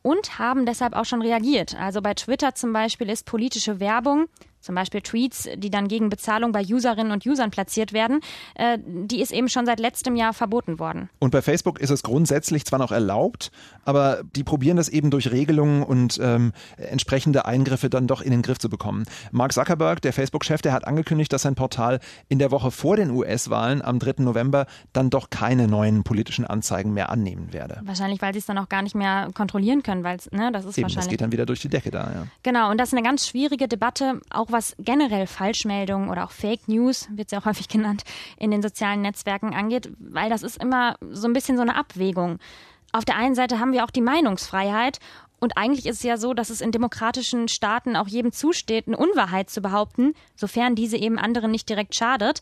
und 0.02 0.40
haben 0.40 0.66
deshalb 0.66 0.96
auch 0.96 1.06
schon 1.06 1.22
reagiert. 1.22 1.76
Also 1.80 2.02
bei 2.02 2.14
Twitter 2.14 2.56
zum 2.56 2.74
Beispiel 2.74 3.10
ist 3.10 3.26
politische 3.26 3.80
Werbung 3.80 4.28
zum 4.68 4.76
Beispiel 4.76 5.02
Tweets, 5.02 5.48
die 5.56 5.70
dann 5.70 5.88
gegen 5.88 6.10
Bezahlung 6.10 6.52
bei 6.52 6.62
Userinnen 6.62 7.14
und 7.14 7.26
Usern 7.26 7.52
platziert 7.52 7.94
werden, 7.94 8.20
äh, 8.56 8.78
die 8.86 9.22
ist 9.22 9.32
eben 9.32 9.48
schon 9.48 9.66
seit 9.66 9.80
letztem 9.80 10.18
Jahr 10.18 10.34
verboten 10.34 10.78
worden. 10.78 11.10
Und 11.20 11.32
bei 11.32 11.42
Facebook 11.42 11.80
ist 11.80 11.90
es 11.90 12.04
grundsätzlich 12.04 12.66
zwar 12.66 12.78
noch 12.78 12.92
erlaubt, 12.92 13.50
aber 13.86 14.24
die 14.36 14.44
probieren 14.44 14.76
das 14.76 14.90
eben 14.90 15.10
durch 15.10 15.32
Regelungen 15.32 15.84
und 15.84 16.20
ähm, 16.22 16.52
entsprechende 16.76 17.46
Eingriffe 17.46 17.90
dann 17.90 18.08
doch 18.08 18.22
in 18.22 18.32
den 18.32 18.42
Griff 18.42 18.60
zu 18.60 18.70
bekommen. 18.70 19.06
Mark 19.32 19.54
Zuckerberg, 19.54 20.02
der 20.02 20.12
Facebook-Chef, 20.12 20.62
der 20.62 20.74
hat 20.74 20.86
angekündigt, 20.86 21.32
dass 21.32 21.44
sein 21.44 21.56
Portal 21.56 22.02
in 22.28 22.38
der 22.38 22.52
Woche 22.52 22.70
vor 22.70 22.98
den 22.98 23.10
US-Wahlen 23.12 23.82
am 23.82 24.00
3. 24.00 24.16
November 24.24 24.66
dann 24.92 25.10
doch 25.10 25.30
keine 25.30 25.70
neuen 25.70 26.04
politischen 26.04 26.46
Anzeigen 26.46 26.94
mehr 26.94 27.10
annehmen 27.10 27.54
werde. 27.54 27.80
Wahrscheinlich, 27.86 28.22
weil 28.22 28.34
sie 28.34 28.40
es 28.40 28.46
dann 28.46 28.58
auch 28.58 28.68
gar 28.68 28.82
nicht 28.82 28.96
mehr 28.96 29.30
kontrollieren 29.34 29.82
können, 29.82 30.04
weil 30.04 30.18
ne, 30.32 30.52
das 30.52 30.66
ist 30.66 30.78
eben, 30.78 30.84
wahrscheinlich. 30.84 30.96
Das 30.96 31.08
geht 31.08 31.22
dann 31.22 31.32
wieder 31.32 31.46
durch 31.46 31.62
die 31.62 31.70
Decke 31.70 31.90
da, 31.90 32.12
ja. 32.14 32.28
Genau, 32.44 32.70
und 32.70 32.78
das 32.78 32.90
ist 32.90 32.94
eine 32.94 33.04
ganz 33.04 33.26
schwierige 33.26 33.70
Debatte, 33.70 34.20
auch 34.30 34.48
auch 34.48 34.52
was 34.58 34.76
generell 34.80 35.28
Falschmeldungen 35.28 36.10
oder 36.10 36.26
auch 36.26 36.32
Fake 36.32 36.68
News, 36.68 37.08
wird 37.12 37.32
auch 37.36 37.46
häufig 37.46 37.68
genannt, 37.68 38.04
in 38.38 38.50
den 38.50 38.64
sozialen 38.64 39.04
Netzwerken 39.04 39.54
angeht, 39.54 39.92
weil 40.00 40.32
das 40.32 40.42
ist 40.42 40.58
immer 40.62 40.96
so 41.12 41.28
ein 41.28 41.34
bisschen 41.34 41.58
so 41.58 41.62
eine 41.62 41.76
Abwägung. 41.76 42.40
Auf 42.92 43.06
der 43.06 43.18
einen 43.18 43.36
Seite 43.36 43.60
haben 43.60 43.72
wir 43.72 43.86
auch 43.86 43.92
die 43.92 44.02
Meinungsfreiheit 44.02 44.98
und 45.40 45.58
eigentlich 45.58 45.86
ist 45.86 45.98
es 45.98 46.04
ja 46.04 46.18
so, 46.18 46.34
dass 46.34 46.50
es 46.50 46.62
in 46.62 46.72
demokratischen 46.72 47.48
Staaten 47.48 47.96
auch 47.96 48.08
jedem 48.08 48.32
zusteht, 48.32 48.88
eine 48.88 48.98
Unwahrheit 48.98 49.52
zu 49.52 49.62
behaupten, 49.62 50.16
sofern 50.36 50.74
diese 50.74 50.98
eben 50.98 51.20
anderen 51.20 51.52
nicht 51.52 51.70
direkt 51.70 51.94
schadet. 51.94 52.42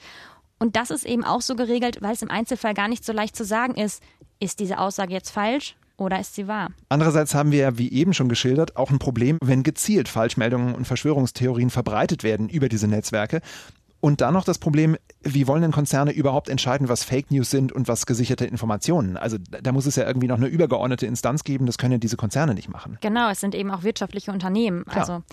Und 0.57 0.77
das 0.77 0.91
ist 0.91 1.05
eben 1.05 1.25
auch 1.25 1.41
so 1.41 1.57
geregelt, 1.57 2.01
weil 2.01 2.13
es 2.13 2.22
im 2.22 2.31
Einzelfall 2.31 2.74
gar 2.74 2.88
nicht 2.88 3.03
so 3.03 3.12
leicht 3.12 3.36
zu 3.36 3.43
sagen 3.43 3.75
ist, 3.75 4.01
ist 4.39 4.62
diese 4.62 4.79
Aussage 4.79 5.12
jetzt 5.12 5.31
falsch 5.31 5.75
oder 5.97 6.19
ist 6.19 6.35
sie 6.35 6.47
wahr? 6.47 6.69
Andererseits 6.89 7.33
haben 7.33 7.51
wir 7.51 7.59
ja, 7.59 7.77
wie 7.77 7.91
eben 7.91 8.13
schon 8.13 8.29
geschildert, 8.29 8.75
auch 8.75 8.91
ein 8.91 8.99
Problem, 8.99 9.37
wenn 9.41 9.63
gezielt 9.63 10.09
Falschmeldungen 10.09 10.75
und 10.75 10.85
Verschwörungstheorien 10.85 11.69
verbreitet 11.69 12.23
werden 12.23 12.49
über 12.49 12.69
diese 12.69 12.87
Netzwerke. 12.87 13.41
Und 14.01 14.21
dann 14.21 14.35
noch 14.35 14.43
das 14.43 14.59
Problem, 14.59 14.97
wie 15.23 15.47
wollen 15.47 15.63
denn 15.63 15.71
Konzerne 15.71 16.11
überhaupt 16.11 16.49
entscheiden, 16.49 16.89
was 16.89 17.03
Fake 17.03 17.31
News 17.31 17.49
sind 17.49 17.71
und 17.71 17.87
was 17.87 18.05
gesicherte 18.05 18.45
Informationen? 18.45 19.17
Also 19.17 19.37
da 19.39 19.71
muss 19.71 19.87
es 19.87 19.95
ja 19.95 20.05
irgendwie 20.05 20.27
noch 20.27 20.37
eine 20.37 20.45
übergeordnete 20.45 21.07
Instanz 21.07 21.43
geben, 21.43 21.65
das 21.65 21.79
können 21.79 21.93
ja 21.93 21.97
diese 21.97 22.15
Konzerne 22.15 22.53
nicht 22.53 22.69
machen. 22.69 22.99
Genau, 23.01 23.31
es 23.31 23.39
sind 23.39 23.55
eben 23.55 23.71
auch 23.71 23.81
wirtschaftliche 23.81 24.31
Unternehmen. 24.31 24.85
Klar. 24.85 24.99
Also 24.99 25.23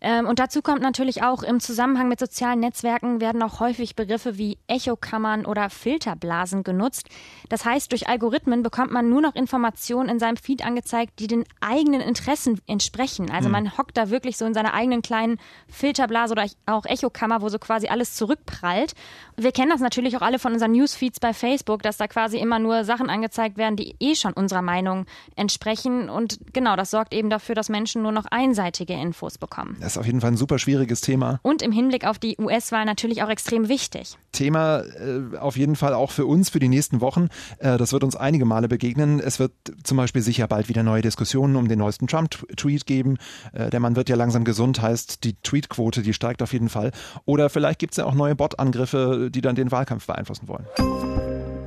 ähm, 0.00 0.26
und 0.26 0.38
dazu 0.38 0.62
kommt 0.62 0.80
natürlich 0.80 1.22
auch, 1.22 1.42
im 1.42 1.60
Zusammenhang 1.60 2.08
mit 2.08 2.20
sozialen 2.20 2.60
Netzwerken 2.60 3.20
werden 3.20 3.42
auch 3.42 3.60
häufig 3.60 3.96
Begriffe 3.96 4.38
wie 4.38 4.58
Echokammern 4.68 5.44
oder 5.44 5.70
Filterblasen 5.70 6.62
genutzt. 6.62 7.08
Das 7.48 7.64
heißt, 7.64 7.90
durch 7.90 8.08
Algorithmen 8.08 8.62
bekommt 8.62 8.92
man 8.92 9.08
nur 9.08 9.20
noch 9.20 9.34
Informationen 9.34 10.08
in 10.08 10.18
seinem 10.18 10.36
Feed 10.36 10.64
angezeigt, 10.64 11.18
die 11.18 11.26
den 11.26 11.44
eigenen 11.60 12.00
Interessen 12.00 12.60
entsprechen. 12.66 13.30
Also 13.30 13.48
mhm. 13.48 13.52
man 13.52 13.78
hockt 13.78 13.96
da 13.96 14.10
wirklich 14.10 14.36
so 14.36 14.44
in 14.44 14.54
seiner 14.54 14.74
eigenen 14.74 15.02
kleinen 15.02 15.38
Filterblase 15.68 16.32
oder 16.32 16.46
auch 16.66 16.86
Echokammer, 16.86 17.42
wo 17.42 17.48
so 17.48 17.58
quasi 17.58 17.88
alles 17.88 18.14
zurückprallt. 18.14 18.94
Wir 19.36 19.52
kennen 19.52 19.70
das 19.70 19.80
natürlich 19.80 20.16
auch 20.16 20.22
alle 20.22 20.38
von 20.38 20.52
unseren 20.52 20.72
Newsfeeds 20.72 21.20
bei 21.20 21.32
Facebook, 21.32 21.82
dass 21.82 21.96
da 21.96 22.06
quasi 22.06 22.38
immer 22.38 22.58
nur 22.58 22.84
Sachen 22.84 23.10
angezeigt 23.10 23.56
werden, 23.56 23.76
die 23.76 23.96
eh 24.00 24.14
schon 24.14 24.32
unserer 24.32 24.62
Meinung 24.62 25.06
entsprechen. 25.36 26.08
Und 26.08 26.38
genau, 26.52 26.76
das 26.76 26.90
sorgt 26.90 27.14
eben 27.14 27.30
dafür, 27.30 27.54
dass 27.54 27.68
Menschen 27.68 28.02
nur 28.02 28.12
noch 28.12 28.26
einseitige 28.26 28.94
Infos 28.94 29.38
bekommen. 29.38 29.76
Das 29.88 29.94
ist 29.94 30.00
auf 30.00 30.04
jeden 30.04 30.20
Fall 30.20 30.32
ein 30.32 30.36
super 30.36 30.58
schwieriges 30.58 31.00
Thema. 31.00 31.40
Und 31.40 31.62
im 31.62 31.72
Hinblick 31.72 32.06
auf 32.06 32.18
die 32.18 32.36
US-Wahl 32.38 32.84
natürlich 32.84 33.22
auch 33.22 33.30
extrem 33.30 33.70
wichtig. 33.70 34.18
Thema 34.32 34.80
äh, 34.80 35.38
auf 35.38 35.56
jeden 35.56 35.76
Fall 35.76 35.94
auch 35.94 36.10
für 36.10 36.26
uns 36.26 36.50
für 36.50 36.58
die 36.58 36.68
nächsten 36.68 37.00
Wochen. 37.00 37.28
Äh, 37.58 37.78
das 37.78 37.94
wird 37.94 38.04
uns 38.04 38.14
einige 38.14 38.44
Male 38.44 38.68
begegnen. 38.68 39.18
Es 39.18 39.38
wird 39.38 39.52
zum 39.84 39.96
Beispiel 39.96 40.20
sicher 40.20 40.46
bald 40.46 40.68
wieder 40.68 40.82
neue 40.82 41.00
Diskussionen 41.00 41.56
um 41.56 41.68
den 41.68 41.78
neuesten 41.78 42.06
Trump-Tweet 42.06 42.84
geben. 42.84 43.16
Äh, 43.54 43.70
der 43.70 43.80
Mann 43.80 43.96
wird 43.96 44.10
ja 44.10 44.16
langsam 44.16 44.44
gesund, 44.44 44.82
heißt 44.82 45.24
die 45.24 45.36
Tweetquote, 45.36 46.02
die 46.02 46.12
steigt 46.12 46.42
auf 46.42 46.52
jeden 46.52 46.68
Fall. 46.68 46.92
Oder 47.24 47.48
vielleicht 47.48 47.78
gibt 47.78 47.94
es 47.94 47.96
ja 47.96 48.04
auch 48.04 48.14
neue 48.14 48.36
Bot-Angriffe, 48.36 49.30
die 49.32 49.40
dann 49.40 49.54
den 49.54 49.70
Wahlkampf 49.72 50.06
beeinflussen 50.06 50.48
wollen. 50.48 50.66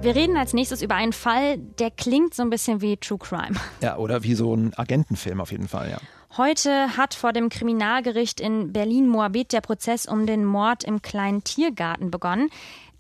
Wir 0.04 0.16
reden 0.16 0.38
als 0.38 0.54
nächstes 0.54 0.84
über 0.84 0.94
einen 0.94 1.14
Fall, 1.14 1.58
der 1.58 1.90
klingt 1.90 2.36
so 2.36 2.44
ein 2.44 2.52
bisschen 2.52 2.82
wie 2.82 2.98
True 2.98 3.18
Crime. 3.18 3.56
Ja, 3.82 3.98
oder 3.98 4.22
wie 4.22 4.36
so 4.36 4.56
ein 4.56 4.76
Agentenfilm 4.76 5.42
auf 5.42 5.52
jeden 5.52 5.68
Fall, 5.68 5.90
ja. 5.90 5.98
Heute 6.38 6.96
hat 6.96 7.14
vor 7.14 7.34
dem 7.34 7.50
Kriminalgericht 7.50 8.40
in 8.40 8.72
Berlin-Moabit 8.72 9.52
der 9.52 9.60
Prozess 9.60 10.06
um 10.06 10.26
den 10.26 10.46
Mord 10.46 10.86
im 10.86 11.02
kleinen 11.02 11.44
Tiergarten 11.44 12.10
begonnen. 12.10 12.50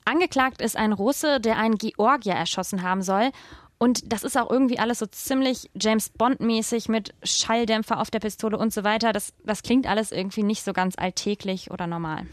Angeklagt 0.03 0.61
ist 0.61 0.75
ein 0.75 0.91
Russe, 0.91 1.39
der 1.39 1.57
einen 1.57 1.77
Georgier 1.77 2.33
erschossen 2.33 2.81
haben 2.81 3.01
soll. 3.01 3.31
Und 3.77 4.11
das 4.11 4.23
ist 4.23 4.37
auch 4.37 4.51
irgendwie 4.51 4.79
alles 4.79 4.99
so 4.99 5.05
ziemlich 5.05 5.71
James 5.73 6.09
Bond-mäßig 6.09 6.89
mit 6.89 7.13
Schalldämpfer 7.23 8.01
auf 8.01 8.11
der 8.11 8.19
Pistole 8.19 8.57
und 8.57 8.73
so 8.73 8.83
weiter. 8.83 9.13
Das, 9.13 9.33
das 9.45 9.63
klingt 9.63 9.87
alles 9.87 10.11
irgendwie 10.11 10.43
nicht 10.43 10.63
so 10.63 10.73
ganz 10.73 10.95
alltäglich 10.97 11.71
oder 11.71 11.87
normal. 11.87 12.25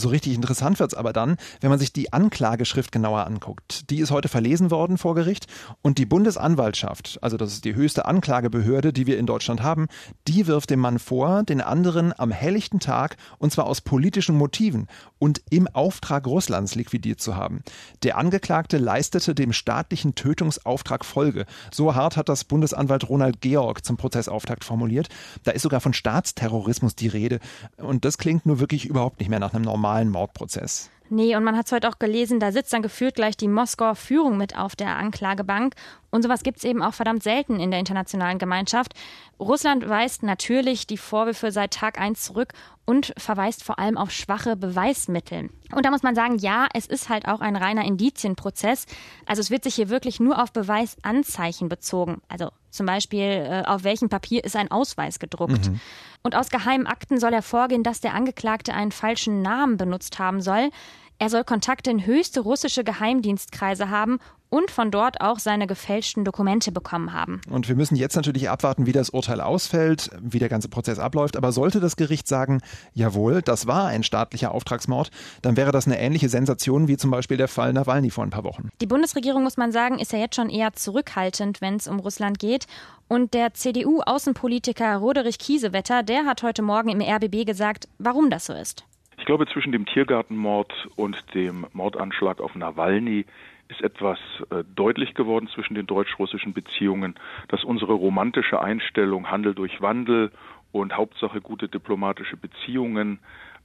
So 0.00 0.08
richtig 0.08 0.34
interessant 0.34 0.80
wird 0.80 0.92
es 0.92 0.98
aber 0.98 1.12
dann, 1.12 1.36
wenn 1.60 1.68
man 1.68 1.78
sich 1.78 1.92
die 1.92 2.10
Anklageschrift 2.10 2.90
genauer 2.90 3.26
anguckt. 3.26 3.90
Die 3.90 3.98
ist 3.98 4.10
heute 4.10 4.28
verlesen 4.28 4.70
worden 4.70 4.96
vor 4.96 5.14
Gericht 5.14 5.46
und 5.82 5.98
die 5.98 6.06
Bundesanwaltschaft, 6.06 7.18
also 7.20 7.36
das 7.36 7.52
ist 7.52 7.66
die 7.66 7.74
höchste 7.74 8.06
Anklagebehörde, 8.06 8.94
die 8.94 9.06
wir 9.06 9.18
in 9.18 9.26
Deutschland 9.26 9.62
haben, 9.62 9.88
die 10.26 10.46
wirft 10.46 10.70
dem 10.70 10.80
Mann 10.80 10.98
vor, 10.98 11.42
den 11.42 11.60
anderen 11.60 12.18
am 12.18 12.30
helllichten 12.30 12.80
Tag 12.80 13.18
und 13.36 13.52
zwar 13.52 13.66
aus 13.66 13.82
politischen 13.82 14.36
Motiven 14.38 14.86
und 15.18 15.42
im 15.50 15.68
Auftrag 15.68 16.26
Russlands 16.26 16.76
liquidiert 16.76 17.20
zu 17.20 17.36
haben. 17.36 17.62
Der 18.02 18.16
Angeklagte 18.16 18.78
leistete 18.78 19.34
dem 19.34 19.52
staatlichen 19.52 20.14
Tötungsauftrag 20.14 21.04
Folge. 21.04 21.44
So 21.70 21.94
hart 21.94 22.16
hat 22.16 22.30
das 22.30 22.44
Bundesanwalt 22.44 23.06
Ronald 23.06 23.42
Georg 23.42 23.84
zum 23.84 23.98
Prozessauftakt 23.98 24.64
formuliert. 24.64 25.10
Da 25.44 25.50
ist 25.50 25.60
sogar 25.60 25.82
von 25.82 25.92
Staatsterrorismus 25.92 26.96
die 26.96 27.08
Rede 27.08 27.38
und 27.76 28.06
das 28.06 28.16
klingt 28.16 28.46
nur 28.46 28.60
wirklich 28.60 28.86
überhaupt 28.86 29.20
nicht 29.20 29.28
mehr 29.28 29.40
nach 29.40 29.52
einem 29.52 29.64
normalen 29.64 29.89
normalen 29.90 30.10
Mordprozess. 30.10 30.90
Nee, 31.12 31.34
und 31.34 31.42
man 31.42 31.56
hat 31.56 31.66
es 31.66 31.72
heute 31.72 31.88
auch 31.88 31.98
gelesen, 31.98 32.38
da 32.38 32.52
sitzt 32.52 32.72
dann 32.72 32.82
gefühlt 32.82 33.16
gleich 33.16 33.36
die 33.36 33.48
Moskauer 33.48 33.96
Führung 33.96 34.36
mit 34.36 34.56
auf 34.56 34.76
der 34.76 34.96
Anklagebank. 34.96 35.74
Und 36.10 36.22
sowas 36.22 36.44
gibt 36.44 36.58
es 36.58 36.64
eben 36.64 36.82
auch 36.82 36.94
verdammt 36.94 37.24
selten 37.24 37.58
in 37.58 37.72
der 37.72 37.80
internationalen 37.80 38.38
Gemeinschaft. 38.38 38.94
Russland 39.40 39.88
weist 39.88 40.22
natürlich 40.22 40.86
die 40.86 40.96
Vorwürfe 40.96 41.50
seit 41.50 41.72
Tag 41.72 42.00
1 42.00 42.22
zurück 42.22 42.52
und 42.84 43.12
verweist 43.18 43.64
vor 43.64 43.80
allem 43.80 43.98
auf 43.98 44.12
schwache 44.12 44.54
Beweismittel. 44.54 45.50
Und 45.74 45.84
da 45.84 45.90
muss 45.90 46.04
man 46.04 46.14
sagen, 46.14 46.38
ja, 46.38 46.68
es 46.74 46.86
ist 46.86 47.08
halt 47.08 47.26
auch 47.26 47.40
ein 47.40 47.56
reiner 47.56 47.84
Indizienprozess. 47.84 48.86
Also 49.26 49.40
es 49.40 49.50
wird 49.50 49.64
sich 49.64 49.74
hier 49.74 49.88
wirklich 49.88 50.20
nur 50.20 50.40
auf 50.40 50.52
Beweisanzeichen 50.52 51.68
bezogen. 51.68 52.22
Also 52.28 52.50
zum 52.70 52.86
Beispiel, 52.86 53.20
äh, 53.20 53.62
auf 53.66 53.84
welchem 53.84 54.08
Papier 54.08 54.44
ist 54.44 54.56
ein 54.56 54.70
Ausweis 54.70 55.18
gedruckt. 55.18 55.68
Mhm. 55.68 55.80
Und 56.22 56.34
aus 56.34 56.50
geheimen 56.50 56.86
Akten 56.86 57.18
soll 57.18 57.32
hervorgehen, 57.32 57.82
dass 57.82 58.00
der 58.00 58.14
Angeklagte 58.14 58.74
einen 58.74 58.92
falschen 58.92 59.42
Namen 59.42 59.76
benutzt 59.76 60.18
haben 60.18 60.40
soll. 60.40 60.70
Er 61.18 61.28
soll 61.28 61.44
Kontakte 61.44 61.90
in 61.90 62.06
höchste 62.06 62.40
russische 62.40 62.84
Geheimdienstkreise 62.84 63.90
haben 63.90 64.18
und 64.50 64.70
von 64.70 64.90
dort 64.90 65.20
auch 65.20 65.38
seine 65.38 65.66
gefälschten 65.66 66.24
Dokumente 66.24 66.72
bekommen 66.72 67.12
haben. 67.12 67.40
Und 67.48 67.68
wir 67.68 67.76
müssen 67.76 67.96
jetzt 67.96 68.16
natürlich 68.16 68.50
abwarten, 68.50 68.86
wie 68.86 68.92
das 68.92 69.10
Urteil 69.10 69.40
ausfällt, 69.40 70.10
wie 70.20 70.38
der 70.38 70.48
ganze 70.48 70.68
Prozess 70.68 70.98
abläuft. 70.98 71.36
Aber 71.36 71.52
sollte 71.52 71.80
das 71.80 71.96
Gericht 71.96 72.28
sagen, 72.28 72.60
jawohl, 72.92 73.42
das 73.42 73.66
war 73.66 73.86
ein 73.86 74.02
staatlicher 74.02 74.52
Auftragsmord, 74.52 75.10
dann 75.42 75.56
wäre 75.56 75.72
das 75.72 75.86
eine 75.86 75.98
ähnliche 75.98 76.28
Sensation 76.28 76.88
wie 76.88 76.96
zum 76.96 77.10
Beispiel 77.10 77.36
der 77.36 77.48
Fall 77.48 77.72
Nawalny 77.72 78.10
vor 78.10 78.24
ein 78.24 78.30
paar 78.30 78.44
Wochen. 78.44 78.68
Die 78.80 78.86
Bundesregierung, 78.86 79.42
muss 79.42 79.56
man 79.56 79.72
sagen, 79.72 79.98
ist 79.98 80.12
ja 80.12 80.18
jetzt 80.18 80.36
schon 80.36 80.50
eher 80.50 80.72
zurückhaltend, 80.72 81.60
wenn 81.60 81.76
es 81.76 81.88
um 81.88 82.00
Russland 82.00 82.38
geht. 82.38 82.66
Und 83.08 83.34
der 83.34 83.54
CDU-Außenpolitiker 83.54 84.96
Roderich 84.96 85.38
Kiesewetter, 85.38 86.02
der 86.02 86.26
hat 86.26 86.42
heute 86.42 86.62
Morgen 86.62 86.90
im 86.90 87.00
RBB 87.00 87.46
gesagt, 87.46 87.88
warum 87.98 88.30
das 88.30 88.46
so 88.46 88.52
ist. 88.52 88.84
Ich 89.18 89.26
glaube, 89.26 89.46
zwischen 89.46 89.72
dem 89.72 89.84
Tiergartenmord 89.84 90.72
und 90.96 91.16
dem 91.34 91.66
Mordanschlag 91.72 92.40
auf 92.40 92.54
Nawalny 92.54 93.26
ist 93.70 93.82
etwas 93.82 94.18
äh, 94.50 94.64
deutlich 94.74 95.14
geworden 95.14 95.48
zwischen 95.48 95.74
den 95.74 95.86
deutsch-russischen 95.86 96.52
Beziehungen, 96.52 97.14
dass 97.48 97.64
unsere 97.64 97.92
romantische 97.92 98.60
Einstellung 98.60 99.30
Handel 99.30 99.54
durch 99.54 99.80
Wandel 99.80 100.30
und 100.72 100.96
Hauptsache 100.96 101.40
gute 101.40 101.68
diplomatische 101.68 102.36
Beziehungen 102.36 103.18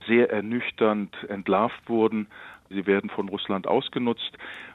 sehr 0.07 0.31
ernüchternd 0.31 1.15
entlarvt 1.29 1.89
wurden. 1.89 2.27
Sie 2.69 2.85
werden 2.85 3.09
von 3.09 3.29
Russland 3.29 3.67
ausgenutzt. 3.67 4.31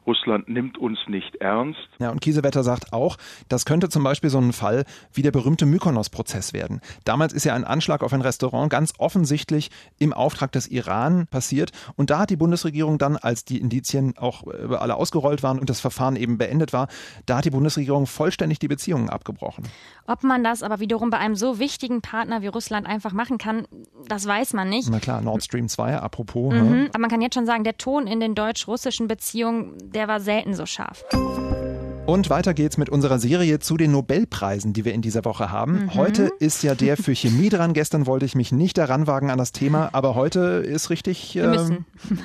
Russland 0.06 0.48
nimmt 0.48 0.78
uns 0.78 0.98
nicht 1.08 1.36
ernst. 1.36 1.88
Ja, 1.98 2.10
und 2.10 2.20
Kiesewetter 2.20 2.62
sagt 2.62 2.92
auch, 2.92 3.16
das 3.48 3.64
könnte 3.64 3.88
zum 3.88 4.04
Beispiel 4.04 4.30
so 4.30 4.38
ein 4.38 4.52
Fall 4.52 4.84
wie 5.12 5.22
der 5.22 5.30
berühmte 5.30 5.66
Mykonos-Prozess 5.66 6.52
werden. 6.52 6.80
Damals 7.04 7.32
ist 7.32 7.44
ja 7.44 7.54
ein 7.54 7.64
Anschlag 7.64 8.02
auf 8.02 8.12
ein 8.12 8.20
Restaurant 8.20 8.70
ganz 8.70 8.94
offensichtlich 8.98 9.70
im 9.98 10.12
Auftrag 10.12 10.52
des 10.52 10.68
Iran 10.68 11.26
passiert. 11.26 11.72
Und 11.96 12.10
da 12.10 12.20
hat 12.20 12.30
die 12.30 12.36
Bundesregierung 12.36 12.98
dann, 12.98 13.16
als 13.16 13.44
die 13.44 13.58
Indizien 13.58 14.16
auch 14.16 14.44
über 14.46 14.82
alle 14.82 14.96
ausgerollt 14.96 15.42
waren 15.42 15.58
und 15.58 15.68
das 15.68 15.80
Verfahren 15.80 16.16
eben 16.16 16.38
beendet 16.38 16.72
war, 16.72 16.88
da 17.26 17.38
hat 17.38 17.44
die 17.44 17.50
Bundesregierung 17.50 18.06
vollständig 18.06 18.58
die 18.58 18.68
Beziehungen 18.68 19.10
abgebrochen. 19.10 19.64
Ob 20.06 20.22
man 20.22 20.42
das 20.42 20.62
aber 20.62 20.80
wiederum 20.80 21.10
bei 21.10 21.18
einem 21.18 21.34
so 21.34 21.58
wichtigen 21.58 22.00
Partner 22.00 22.42
wie 22.42 22.48
Russland 22.48 22.86
einfach 22.86 23.12
machen 23.12 23.38
kann, 23.38 23.66
das 24.08 24.26
weiß 24.26 24.54
man 24.54 24.68
nicht. 24.68 24.88
Na 24.90 24.98
klar, 24.98 25.20
Nord 25.20 25.42
Stream 25.42 25.68
2, 25.68 25.98
apropos. 25.98 26.54
Mhm, 26.54 26.70
ne? 26.70 26.88
Aber 26.90 27.00
man 27.00 27.10
kann 27.10 27.20
jetzt 27.20 27.34
schon 27.34 27.46
sagen, 27.46 27.64
der 27.64 27.76
Ton 27.80 28.06
in 28.06 28.20
den 28.20 28.34
deutsch-russischen 28.34 29.08
Beziehungen, 29.08 29.76
der 29.80 30.06
war 30.06 30.20
selten 30.20 30.54
so 30.54 30.66
scharf. 30.66 31.04
Und 32.10 32.28
weiter 32.28 32.54
geht's 32.54 32.76
mit 32.76 32.90
unserer 32.90 33.20
Serie 33.20 33.60
zu 33.60 33.76
den 33.76 33.92
Nobelpreisen, 33.92 34.72
die 34.72 34.84
wir 34.84 34.92
in 34.94 35.00
dieser 35.00 35.24
Woche 35.24 35.52
haben. 35.52 35.84
Mhm. 35.84 35.94
Heute 35.94 36.30
ist 36.40 36.64
ja 36.64 36.74
der 36.74 36.96
für 36.96 37.14
Chemie 37.14 37.50
dran. 37.50 37.72
Gestern 37.72 38.04
wollte 38.06 38.26
ich 38.26 38.34
mich 38.34 38.50
nicht 38.50 38.78
daran 38.78 39.06
wagen 39.06 39.30
an 39.30 39.38
das 39.38 39.52
Thema, 39.52 39.90
aber 39.92 40.16
heute 40.16 40.40
ist 40.40 40.90
richtig 40.90 41.36
äh, 41.36 41.56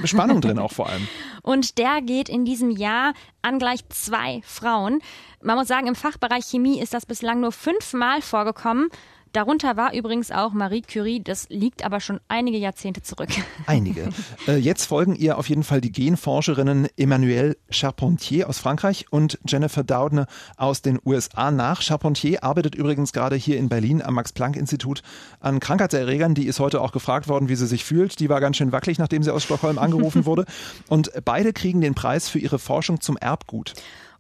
Spannung 0.03 0.41
drin 0.41 0.57
auch 0.57 0.71
vor 0.71 0.89
allem. 0.89 1.07
Und 1.43 1.77
der 1.77 2.01
geht 2.01 2.29
in 2.29 2.45
diesem 2.45 2.71
Jahr 2.71 3.13
an 3.43 3.59
gleich 3.59 3.88
zwei 3.89 4.41
Frauen. 4.43 5.01
Man 5.43 5.55
muss 5.55 5.67
sagen, 5.67 5.85
im 5.85 5.95
Fachbereich 5.95 6.45
Chemie 6.45 6.81
ist 6.81 6.95
das 6.95 7.05
bislang 7.05 7.39
nur 7.39 7.51
fünfmal 7.51 8.24
vorgekommen. 8.24 8.89
Darunter 9.35 9.75
war 9.75 9.93
übrigens 9.93 10.31
auch 10.31 10.53
Marie 10.53 10.81
Curie, 10.81 11.21
das 11.21 11.49
liegt 11.49 11.83
aber 11.83 11.99
schon 11.99 12.21
einige 12.29 12.57
Jahrzehnte 12.57 13.01
zurück. 13.01 13.27
Einige. 13.65 14.07
Äh, 14.47 14.55
jetzt 14.55 14.85
folgen 14.85 15.13
ihr 15.13 15.37
auf 15.37 15.49
jeden 15.49 15.65
Fall 15.65 15.81
die 15.81 15.91
Genforscherinnen 15.91 16.87
Emmanuelle 16.95 17.57
Charpentier 17.69 18.47
aus 18.47 18.59
Frankreich 18.59 19.07
und 19.09 19.37
Jennifer 19.45 19.83
Doudna 19.83 20.27
aus 20.55 20.81
den 20.81 20.99
USA 21.05 21.51
nach. 21.51 21.81
Charpentier 21.81 22.45
arbeitet 22.45 22.75
übrigens 22.75 23.11
gerade 23.11 23.35
hier 23.35 23.57
in 23.57 23.67
Berlin 23.67 24.01
am 24.01 24.13
Max-Planck-Institut 24.13 25.01
an 25.41 25.59
Krankheitserregern. 25.59 26.33
Die 26.33 26.45
ist 26.45 26.61
heute 26.61 26.79
auch 26.79 26.93
gefragt 26.93 27.27
worden, 27.27 27.49
wie 27.49 27.55
sie 27.55 27.67
sich 27.67 27.83
fühlt. 27.83 28.21
Die 28.21 28.29
war 28.29 28.39
ganz 28.39 28.55
schön 28.55 28.71
wackelig, 28.71 28.99
nachdem 28.99 29.21
sie 29.21 29.33
aus 29.33 29.43
Stockholm 29.43 29.79
angerufen 29.79 30.25
wurde. 30.25 30.45
Und 30.87 31.11
beide 31.25 31.51
kriegen 31.51 31.81
den 31.81 31.93
Preis 31.93 32.29
für 32.29 32.39
ihre 32.39 32.57
Forschung 32.57 33.01
zum 33.01 33.17
Erbgut. 33.17 33.73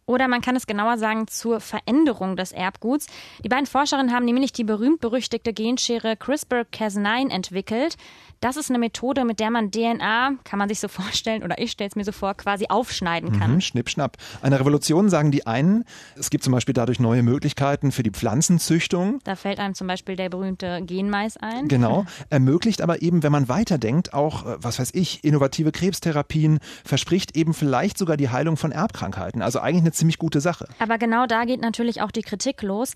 Oder 0.07 0.27
man 0.27 0.41
kann 0.41 0.55
es 0.55 0.67
genauer 0.67 0.97
sagen 0.99 1.27
zur 1.27 1.59
Veränderung 1.59 2.35
des 2.35 2.51
Erbguts. 2.51 3.07
Die 3.43 3.49
beiden 3.49 3.65
Forscherinnen 3.65 4.13
haben 4.13 4.25
nämlich 4.25 4.53
die 4.53 4.63
berühmt-berüchtigte 4.63 5.51
Genschere 5.51 6.13
CRISPR-Cas9 6.13 7.31
entwickelt. 7.31 7.97
Das 8.39 8.57
ist 8.57 8.69
eine 8.69 8.77
Methode, 8.77 9.25
mit 9.25 9.39
der 9.39 9.49
man 9.49 9.71
DNA, 9.71 10.33
kann 10.43 10.59
man 10.59 10.69
sich 10.69 10.79
so 10.79 10.87
vorstellen, 10.89 11.41
oder 11.41 11.57
ich 11.57 11.71
stelle 11.71 11.89
es 11.89 11.95
mir 11.95 12.03
so 12.03 12.11
vor, 12.11 12.35
quasi 12.35 12.67
aufschneiden 12.69 13.39
kann. 13.39 13.55
Mhm, 13.55 13.61
schnipp, 13.61 13.89
schnapp. 13.89 14.17
Eine 14.43 14.59
Revolution 14.59 15.09
sagen 15.09 15.31
die 15.31 15.47
einen. 15.47 15.85
Es 16.15 16.29
gibt 16.29 16.43
zum 16.43 16.53
Beispiel 16.53 16.73
dadurch 16.73 16.99
neue 16.99 17.23
Möglichkeiten 17.23 17.91
für 17.91 18.03
die 18.03 18.11
Pflanzenzüchtung. 18.11 19.19
Da 19.23 19.35
fällt 19.35 19.59
einem 19.59 19.73
zum 19.73 19.87
Beispiel 19.87 20.15
der 20.15 20.29
berühmte 20.29 20.81
Genmais 20.83 21.37
ein. 21.37 21.67
Genau. 21.67 22.05
Ermöglicht 22.29 22.81
aber 22.81 23.01
eben, 23.01 23.23
wenn 23.23 23.31
man 23.31 23.49
weiterdenkt, 23.49 24.13
auch, 24.13 24.45
äh, 24.45 24.57
was 24.59 24.77
weiß 24.77 24.91
ich, 24.93 25.23
innovative 25.23 25.71
Krebstherapien, 25.71 26.59
verspricht 26.83 27.35
eben 27.35 27.55
vielleicht 27.55 27.97
sogar 27.97 28.17
die 28.17 28.29
Heilung 28.29 28.57
von 28.57 28.71
Erbkrankheiten. 28.71 29.41
Also 29.41 29.59
eigentlich 29.59 29.81
eine 29.81 29.94
ziemlich 29.95 30.17
gute 30.17 30.41
Sache. 30.41 30.67
Aber 30.79 30.97
genau 30.97 31.25
da 31.25 31.45
geht 31.45 31.61
natürlich 31.61 32.01
auch 32.01 32.11
die 32.11 32.21
Kritik 32.21 32.61
los. 32.61 32.93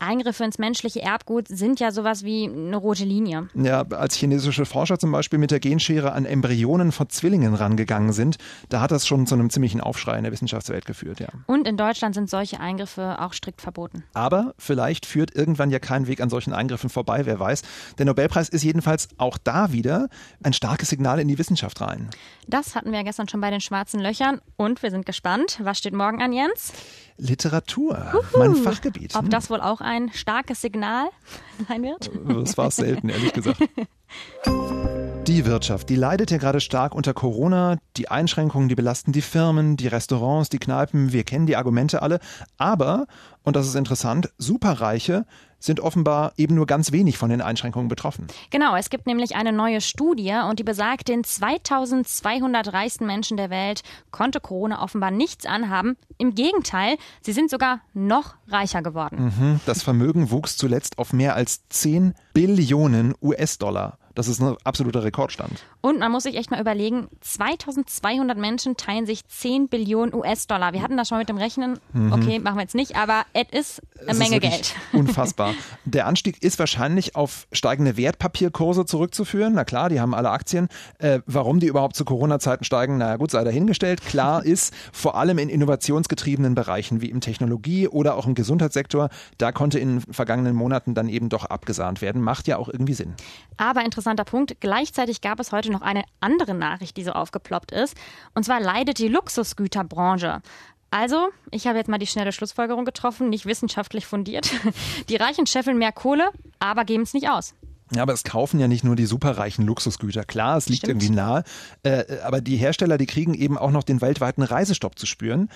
Eingriffe 0.00 0.44
ins 0.44 0.58
menschliche 0.58 1.02
Erbgut 1.02 1.48
sind 1.48 1.80
ja 1.80 1.92
sowas 1.92 2.24
wie 2.24 2.44
eine 2.44 2.76
rote 2.76 3.04
Linie. 3.04 3.48
Ja, 3.54 3.82
als 3.90 4.14
chinesische 4.14 4.64
Forscher 4.64 4.98
zum 4.98 5.12
Beispiel 5.12 5.38
mit 5.38 5.50
der 5.50 5.60
Genschere 5.60 6.12
an 6.12 6.24
Embryonen 6.24 6.92
von 6.92 7.08
Zwillingen 7.08 7.54
rangegangen 7.54 8.12
sind, 8.12 8.38
da 8.68 8.80
hat 8.80 8.90
das 8.90 9.06
schon 9.06 9.26
zu 9.26 9.34
einem 9.34 9.50
ziemlichen 9.50 9.80
Aufschrei 9.80 10.16
in 10.16 10.24
der 10.24 10.32
Wissenschaftswelt 10.32 10.84
geführt, 10.84 11.20
ja. 11.20 11.28
Und 11.46 11.66
in 11.66 11.76
Deutschland 11.76 12.14
sind 12.14 12.30
solche 12.30 12.60
Eingriffe 12.60 13.20
auch 13.20 13.32
strikt 13.32 13.60
verboten. 13.60 14.04
Aber 14.14 14.54
vielleicht 14.58 15.06
führt 15.06 15.34
irgendwann 15.34 15.70
ja 15.70 15.78
kein 15.78 16.06
Weg 16.06 16.20
an 16.20 16.30
solchen 16.30 16.52
Eingriffen 16.52 16.90
vorbei, 16.90 17.26
wer 17.26 17.38
weiß. 17.38 17.62
Der 17.98 18.06
Nobelpreis 18.06 18.48
ist 18.48 18.62
jedenfalls 18.62 19.08
auch 19.18 19.38
da 19.38 19.72
wieder 19.72 20.08
ein 20.42 20.52
starkes 20.52 20.88
Signal 20.88 21.20
in 21.20 21.28
die 21.28 21.38
Wissenschaft 21.38 21.80
rein. 21.80 22.10
Das 22.46 22.74
hatten 22.74 22.92
wir 22.92 23.04
gestern 23.04 23.28
schon 23.28 23.40
bei 23.40 23.50
den 23.50 23.60
schwarzen 23.60 24.00
Löchern 24.00 24.40
und 24.56 24.82
wir 24.82 24.90
sind 24.90 25.06
gespannt. 25.06 25.58
Was 25.62 25.78
steht 25.78 25.94
morgen 25.94 26.22
an, 26.22 26.32
Jens? 26.32 26.72
Literatur, 27.20 28.12
Uhu. 28.14 28.38
mein 28.38 28.54
Fachgebiet. 28.54 29.14
Ob 29.14 29.22
hm? 29.22 29.30
das 29.30 29.50
wohl 29.50 29.60
auch 29.60 29.80
ein 29.80 30.10
starkes 30.12 30.60
Signal 30.60 31.08
sein 31.68 31.82
wird? 31.82 32.10
Das 32.44 32.56
war 32.56 32.68
es 32.68 32.76
selten, 32.76 33.08
ehrlich 33.08 33.32
gesagt. 33.32 33.60
Die 35.30 35.46
Wirtschaft, 35.46 35.88
die 35.88 35.94
leidet 35.94 36.32
ja 36.32 36.38
gerade 36.38 36.58
stark 36.58 36.92
unter 36.92 37.14
Corona. 37.14 37.76
Die 37.96 38.08
Einschränkungen, 38.08 38.68
die 38.68 38.74
belasten 38.74 39.12
die 39.12 39.22
Firmen, 39.22 39.76
die 39.76 39.86
Restaurants, 39.86 40.48
die 40.48 40.58
Kneipen. 40.58 41.12
Wir 41.12 41.22
kennen 41.22 41.46
die 41.46 41.54
Argumente 41.54 42.02
alle. 42.02 42.18
Aber, 42.58 43.06
und 43.44 43.54
das 43.54 43.68
ist 43.68 43.76
interessant, 43.76 44.32
Superreiche 44.38 45.26
sind 45.60 45.78
offenbar 45.78 46.32
eben 46.36 46.56
nur 46.56 46.66
ganz 46.66 46.90
wenig 46.90 47.16
von 47.16 47.30
den 47.30 47.42
Einschränkungen 47.42 47.86
betroffen. 47.86 48.26
Genau, 48.50 48.74
es 48.74 48.90
gibt 48.90 49.06
nämlich 49.06 49.36
eine 49.36 49.52
neue 49.52 49.80
Studie 49.80 50.34
und 50.48 50.58
die 50.58 50.64
besagt, 50.64 51.06
den 51.06 51.22
2200 51.22 52.72
reichsten 52.72 53.06
Menschen 53.06 53.36
der 53.36 53.50
Welt 53.50 53.82
konnte 54.10 54.40
Corona 54.40 54.82
offenbar 54.82 55.12
nichts 55.12 55.46
anhaben. 55.46 55.96
Im 56.18 56.34
Gegenteil, 56.34 56.96
sie 57.22 57.32
sind 57.32 57.50
sogar 57.50 57.82
noch 57.94 58.34
reicher 58.48 58.82
geworden. 58.82 59.32
Mhm, 59.38 59.60
das 59.64 59.84
Vermögen 59.84 60.32
wuchs 60.32 60.56
zuletzt 60.56 60.98
auf 60.98 61.12
mehr 61.12 61.36
als 61.36 61.68
10 61.68 62.14
Billionen 62.34 63.14
US-Dollar. 63.22 63.99
Das 64.20 64.28
ist 64.28 64.42
ein 64.42 64.54
absoluter 64.64 65.02
Rekordstand. 65.02 65.64
Und 65.82 65.98
man 65.98 66.12
muss 66.12 66.24
sich 66.24 66.36
echt 66.36 66.50
mal 66.50 66.60
überlegen, 66.60 67.08
2200 67.20 68.36
Menschen 68.36 68.76
teilen 68.76 69.06
sich 69.06 69.26
10 69.26 69.68
Billionen 69.68 70.14
US-Dollar. 70.14 70.74
Wir 70.74 70.82
hatten 70.82 70.96
das 70.96 71.08
schon 71.08 71.18
mit 71.18 71.28
dem 71.28 71.38
Rechnen. 71.38 71.78
Mhm. 71.92 72.12
Okay, 72.12 72.38
machen 72.38 72.56
wir 72.56 72.62
jetzt 72.62 72.74
nicht, 72.74 72.96
aber 72.96 73.24
es 73.32 73.78
ist 73.78 73.82
eine 74.06 74.18
Menge 74.18 74.40
Geld. 74.40 74.74
Unfassbar. 74.92 75.54
Der 75.86 76.06
Anstieg 76.06 76.42
ist 76.42 76.58
wahrscheinlich 76.58 77.16
auf 77.16 77.46
steigende 77.52 77.96
Wertpapierkurse 77.96 78.84
zurückzuführen. 78.84 79.54
Na 79.54 79.64
klar, 79.64 79.88
die 79.88 80.00
haben 80.00 80.14
alle 80.14 80.30
Aktien. 80.30 80.68
Äh, 80.98 81.20
warum 81.26 81.60
die 81.60 81.66
überhaupt 81.66 81.96
zu 81.96 82.04
Corona-Zeiten 82.04 82.64
steigen, 82.64 82.98
na 82.98 83.16
gut, 83.16 83.30
sei 83.30 83.42
dahingestellt. 83.42 84.04
Klar 84.04 84.44
ist, 84.44 84.74
vor 84.92 85.16
allem 85.16 85.38
in 85.38 85.48
innovationsgetriebenen 85.48 86.54
Bereichen 86.54 87.00
wie 87.00 87.08
im 87.08 87.22
Technologie- 87.22 87.88
oder 87.88 88.16
auch 88.16 88.26
im 88.26 88.34
Gesundheitssektor, 88.34 89.08
da 89.38 89.50
konnte 89.50 89.78
in 89.78 90.00
den 90.00 90.12
vergangenen 90.12 90.54
Monaten 90.54 90.94
dann 90.94 91.08
eben 91.08 91.30
doch 91.30 91.46
abgesahnt 91.46 92.02
werden. 92.02 92.20
Macht 92.20 92.48
ja 92.48 92.58
auch 92.58 92.68
irgendwie 92.68 92.94
Sinn. 92.94 93.14
Aber 93.56 93.82
interessanter 93.82 94.24
Punkt. 94.24 94.60
Gleichzeitig 94.60 95.22
gab 95.22 95.40
es 95.40 95.52
heute 95.52 95.69
noch 95.70 95.82
eine 95.82 96.04
andere 96.20 96.54
Nachricht, 96.54 96.96
die 96.96 97.04
so 97.04 97.12
aufgeploppt 97.12 97.72
ist. 97.72 97.96
Und 98.34 98.44
zwar 98.44 98.60
leidet 98.60 98.98
die 98.98 99.08
Luxusgüterbranche. 99.08 100.42
Also, 100.90 101.28
ich 101.50 101.66
habe 101.66 101.78
jetzt 101.78 101.88
mal 101.88 101.98
die 101.98 102.06
schnelle 102.06 102.32
Schlussfolgerung 102.32 102.84
getroffen, 102.84 103.28
nicht 103.28 103.46
wissenschaftlich 103.46 104.06
fundiert. 104.06 104.50
Die 105.08 105.14
Reichen 105.14 105.46
scheffeln 105.46 105.78
mehr 105.78 105.92
Kohle, 105.92 106.30
aber 106.58 106.84
geben 106.84 107.04
es 107.04 107.14
nicht 107.14 107.28
aus. 107.28 107.54
Ja, 107.92 108.02
aber 108.02 108.12
es 108.12 108.24
kaufen 108.24 108.58
ja 108.58 108.68
nicht 108.68 108.84
nur 108.84 108.94
die 108.94 109.06
superreichen 109.06 109.66
Luxusgüter. 109.66 110.24
Klar, 110.24 110.56
es 110.56 110.68
liegt 110.68 110.84
Stimmt. 110.84 111.02
irgendwie 111.02 111.16
nahe. 111.16 111.44
Äh, 111.82 112.18
aber 112.22 112.40
die 112.40 112.56
Hersteller, 112.56 112.98
die 112.98 113.06
kriegen 113.06 113.34
eben 113.34 113.58
auch 113.58 113.72
noch 113.72 113.82
den 113.82 114.00
weltweiten 114.00 114.42
Reisestopp 114.42 114.98
zu 114.98 115.06
spüren 115.06 115.48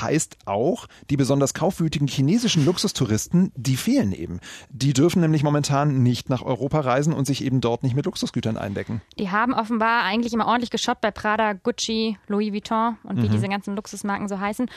heißt 0.00 0.38
auch, 0.46 0.86
die 1.10 1.16
besonders 1.16 1.54
kaufwütigen 1.54 2.06
chinesischen 2.06 2.64
Luxustouristen, 2.64 3.52
die 3.56 3.76
fehlen 3.76 4.12
eben. 4.12 4.40
Die 4.70 4.92
dürfen 4.92 5.20
nämlich 5.20 5.42
momentan 5.42 6.02
nicht 6.02 6.30
nach 6.30 6.42
Europa 6.42 6.80
reisen 6.80 7.12
und 7.12 7.26
sich 7.26 7.44
eben 7.44 7.60
dort 7.60 7.82
nicht 7.82 7.94
mit 7.94 8.06
Luxusgütern 8.06 8.56
eindecken. 8.56 9.02
Die 9.18 9.30
haben 9.30 9.54
offenbar 9.54 10.04
eigentlich 10.04 10.32
immer 10.32 10.46
ordentlich 10.46 10.70
geshoppt 10.70 11.00
bei 11.00 11.10
Prada, 11.10 11.52
Gucci, 11.52 12.18
Louis 12.28 12.52
Vuitton 12.52 12.96
und 13.04 13.22
wie 13.22 13.28
mhm. 13.28 13.32
diese 13.32 13.48
ganzen 13.48 13.76
Luxusmarken 13.76 14.28
so 14.28 14.40
heißen. 14.40 14.70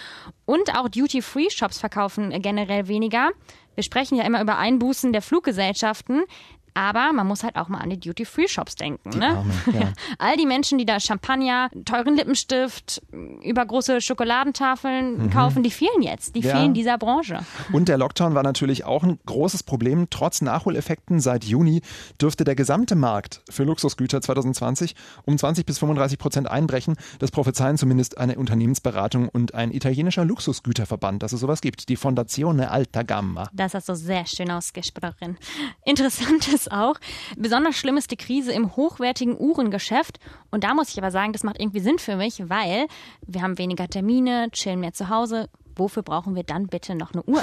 Und 0.45 0.75
auch 0.75 0.89
Duty-Free-Shops 0.89 1.79
verkaufen 1.79 2.29
generell 2.41 2.87
weniger. 2.87 3.31
Wir 3.75 3.83
sprechen 3.83 4.15
ja 4.17 4.23
immer 4.23 4.41
über 4.41 4.57
Einbußen 4.57 5.11
der 5.11 5.21
Fluggesellschaften. 5.21 6.23
Aber 6.75 7.13
man 7.13 7.25
muss 7.25 7.43
halt 7.43 7.55
auch 7.55 7.69
mal 7.69 7.79
an 7.79 7.89
die 7.89 7.99
Duty-Free-Shops 7.99 8.75
denken. 8.75 9.11
Die 9.11 9.17
ne? 9.17 9.29
Arme, 9.29 9.53
ja. 9.73 9.93
All 10.19 10.35
die 10.35 10.45
Menschen, 10.45 10.77
die 10.77 10.85
da 10.85 10.99
Champagner, 10.99 11.69
teuren 11.85 12.17
Lippenstift, 12.17 13.01
übergroße 13.41 14.01
Schokoladentafeln 14.01 15.17
mhm. 15.17 15.29
kaufen, 15.29 15.63
die 15.63 15.71
fehlen 15.71 16.01
jetzt. 16.01 16.35
Die 16.35 16.41
ja. 16.41 16.53
fehlen 16.53 16.73
dieser 16.73 16.97
Branche. 16.97 17.39
Und 17.71 17.87
der 17.87 17.97
Lockdown 17.97 18.35
war 18.35 18.43
natürlich 18.43 18.83
auch 18.83 19.03
ein 19.03 19.17
großes 19.25 19.63
Problem. 19.63 20.07
Trotz 20.09 20.41
Nachholeffekten 20.41 21.21
seit 21.21 21.45
Juni 21.45 21.81
dürfte 22.21 22.43
der 22.43 22.55
gesamte 22.55 22.95
Markt 22.95 23.41
für 23.49 23.63
Luxusgüter 23.63 24.21
2020 24.21 24.95
um 25.23 25.37
20 25.37 25.65
bis 25.65 25.79
35 25.79 26.19
Prozent 26.19 26.51
einbrechen. 26.51 26.95
Das 27.19 27.31
prophezeien 27.31 27.77
zumindest 27.77 28.17
eine 28.17 28.37
Unternehmensberatung 28.37 29.29
und 29.29 29.53
ein 29.53 29.71
italienischer 29.71 30.25
Luxusgüterverband, 30.25 31.23
dass 31.23 31.31
es 31.31 31.39
sowas 31.39 31.61
gibt. 31.61 31.87
Die 31.87 31.95
Fondazione 31.95 32.69
Alta 32.69 33.03
Gamma. 33.03 33.49
Das 33.53 33.73
hast 33.73 33.87
du 33.87 33.95
sehr 33.95 34.25
schön 34.25 34.51
ausgesprochen. 34.51 35.37
Interessantes 35.85 36.64
uns 36.65 36.71
auch. 36.71 36.95
Besonders 37.37 37.75
schlimm 37.75 37.97
ist 37.97 38.11
die 38.11 38.17
Krise 38.17 38.51
im 38.51 38.75
hochwertigen 38.75 39.37
Uhrengeschäft. 39.37 40.19
Und 40.51 40.63
da 40.63 40.73
muss 40.73 40.89
ich 40.89 40.97
aber 40.97 41.11
sagen, 41.11 41.33
das 41.33 41.43
macht 41.43 41.59
irgendwie 41.59 41.79
Sinn 41.79 41.99
für 41.99 42.15
mich, 42.15 42.49
weil 42.49 42.87
wir 43.25 43.41
haben 43.41 43.57
weniger 43.57 43.87
Termine, 43.87 44.49
chillen 44.51 44.79
mehr 44.79 44.93
zu 44.93 45.09
Hause, 45.09 45.49
wofür 45.75 46.03
brauchen 46.03 46.35
wir 46.35 46.43
dann 46.43 46.67
bitte 46.67 46.95
noch 46.95 47.13
eine 47.13 47.23
Uhr? 47.23 47.41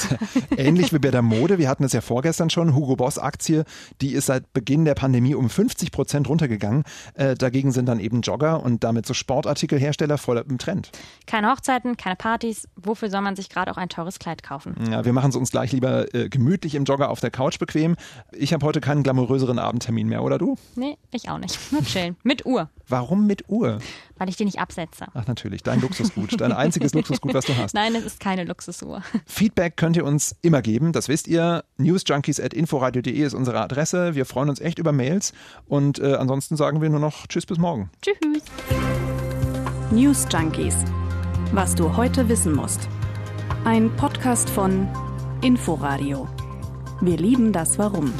ähnlich 0.56 0.92
wie 0.92 0.98
bei 0.98 1.10
der 1.10 1.22
Mode. 1.22 1.58
Wir 1.58 1.68
hatten 1.68 1.84
es 1.84 1.92
ja 1.92 2.00
vorgestern 2.00 2.50
schon. 2.50 2.74
Hugo 2.74 2.96
Boss 2.96 3.18
Aktie, 3.18 3.64
die 4.00 4.12
ist 4.12 4.26
seit 4.26 4.52
Beginn 4.52 4.84
der 4.84 4.94
Pandemie 4.94 5.34
um 5.34 5.50
50 5.50 5.92
Prozent 5.92 6.28
runtergegangen. 6.28 6.84
Äh, 7.14 7.34
dagegen 7.34 7.72
sind 7.72 7.86
dann 7.86 8.00
eben 8.00 8.20
Jogger 8.22 8.62
und 8.62 8.84
damit 8.84 9.06
so 9.06 9.14
Sportartikelhersteller 9.14 10.18
voll 10.18 10.44
im 10.48 10.58
Trend. 10.58 10.90
Keine 11.26 11.50
Hochzeiten, 11.50 11.96
keine 11.96 12.16
Partys. 12.16 12.68
Wofür 12.76 13.10
soll 13.10 13.20
man 13.20 13.36
sich 13.36 13.48
gerade 13.48 13.70
auch 13.70 13.76
ein 13.76 13.88
teures 13.88 14.18
Kleid 14.18 14.42
kaufen? 14.42 14.74
Ja, 14.90 15.04
wir 15.04 15.12
machen 15.12 15.30
es 15.30 15.36
uns 15.36 15.50
gleich 15.50 15.72
lieber 15.72 16.14
äh, 16.14 16.28
gemütlich 16.28 16.74
im 16.74 16.84
Jogger 16.84 17.10
auf 17.10 17.20
der 17.20 17.30
Couch 17.30 17.58
bequem. 17.58 17.96
Ich 18.32 18.52
habe 18.52 18.64
heute 18.64 18.80
keinen 18.80 19.02
glamouröseren 19.02 19.58
Abendtermin 19.58 20.08
mehr, 20.08 20.22
oder 20.22 20.38
du? 20.38 20.56
Nee, 20.76 20.96
ich 21.12 21.28
auch 21.30 21.38
nicht. 21.38 21.58
Nur 21.72 21.82
chillen. 21.82 22.16
Mit 22.22 22.46
Uhr. 22.46 22.68
Warum 22.88 23.26
mit 23.26 23.48
Uhr? 23.48 23.78
Weil 24.18 24.28
ich 24.28 24.36
die 24.36 24.44
nicht 24.44 24.58
absetze. 24.58 25.06
Ach 25.14 25.26
natürlich, 25.26 25.62
dein 25.62 25.80
Luxusgut, 25.80 26.40
dein 26.40 26.52
einziges 26.52 26.92
Luxusgut, 26.94 27.32
was 27.32 27.46
du 27.46 27.56
hast. 27.70 27.74
Nein, 27.74 27.94
es 27.94 28.04
ist 28.04 28.20
keine 28.20 28.44
Luxusuhr. 28.44 29.02
Feedback 29.26 29.76
könnt 29.76 29.96
ihr 29.96 30.04
uns 30.04 30.36
immer 30.42 30.62
geben, 30.62 30.92
das 30.92 31.08
wisst 31.08 31.28
ihr. 31.28 31.64
newsjunkies.inforadio.de 31.78 33.12
ist 33.12 33.34
unsere 33.34 33.60
Adresse. 33.60 34.14
Wir 34.14 34.26
freuen 34.26 34.48
uns 34.48 34.60
echt 34.60 34.78
über 34.78 34.92
Mails 34.92 35.32
und 35.66 35.98
äh, 35.98 36.14
ansonsten 36.14 36.56
sagen 36.56 36.80
wir 36.82 36.90
nur 36.90 37.00
noch 37.00 37.26
Tschüss 37.26 37.46
bis 37.46 37.58
morgen. 37.58 37.90
Tschüss. 38.02 38.42
News 39.90 40.26
Junkies. 40.30 40.76
Was 41.52 41.74
du 41.74 41.96
heute 41.96 42.28
wissen 42.28 42.54
musst. 42.54 42.88
Ein 43.64 43.94
Podcast 43.96 44.48
von 44.48 44.88
Inforadio. 45.42 46.28
Wir 47.00 47.16
lieben 47.16 47.52
das 47.52 47.78
Warum. 47.78 48.12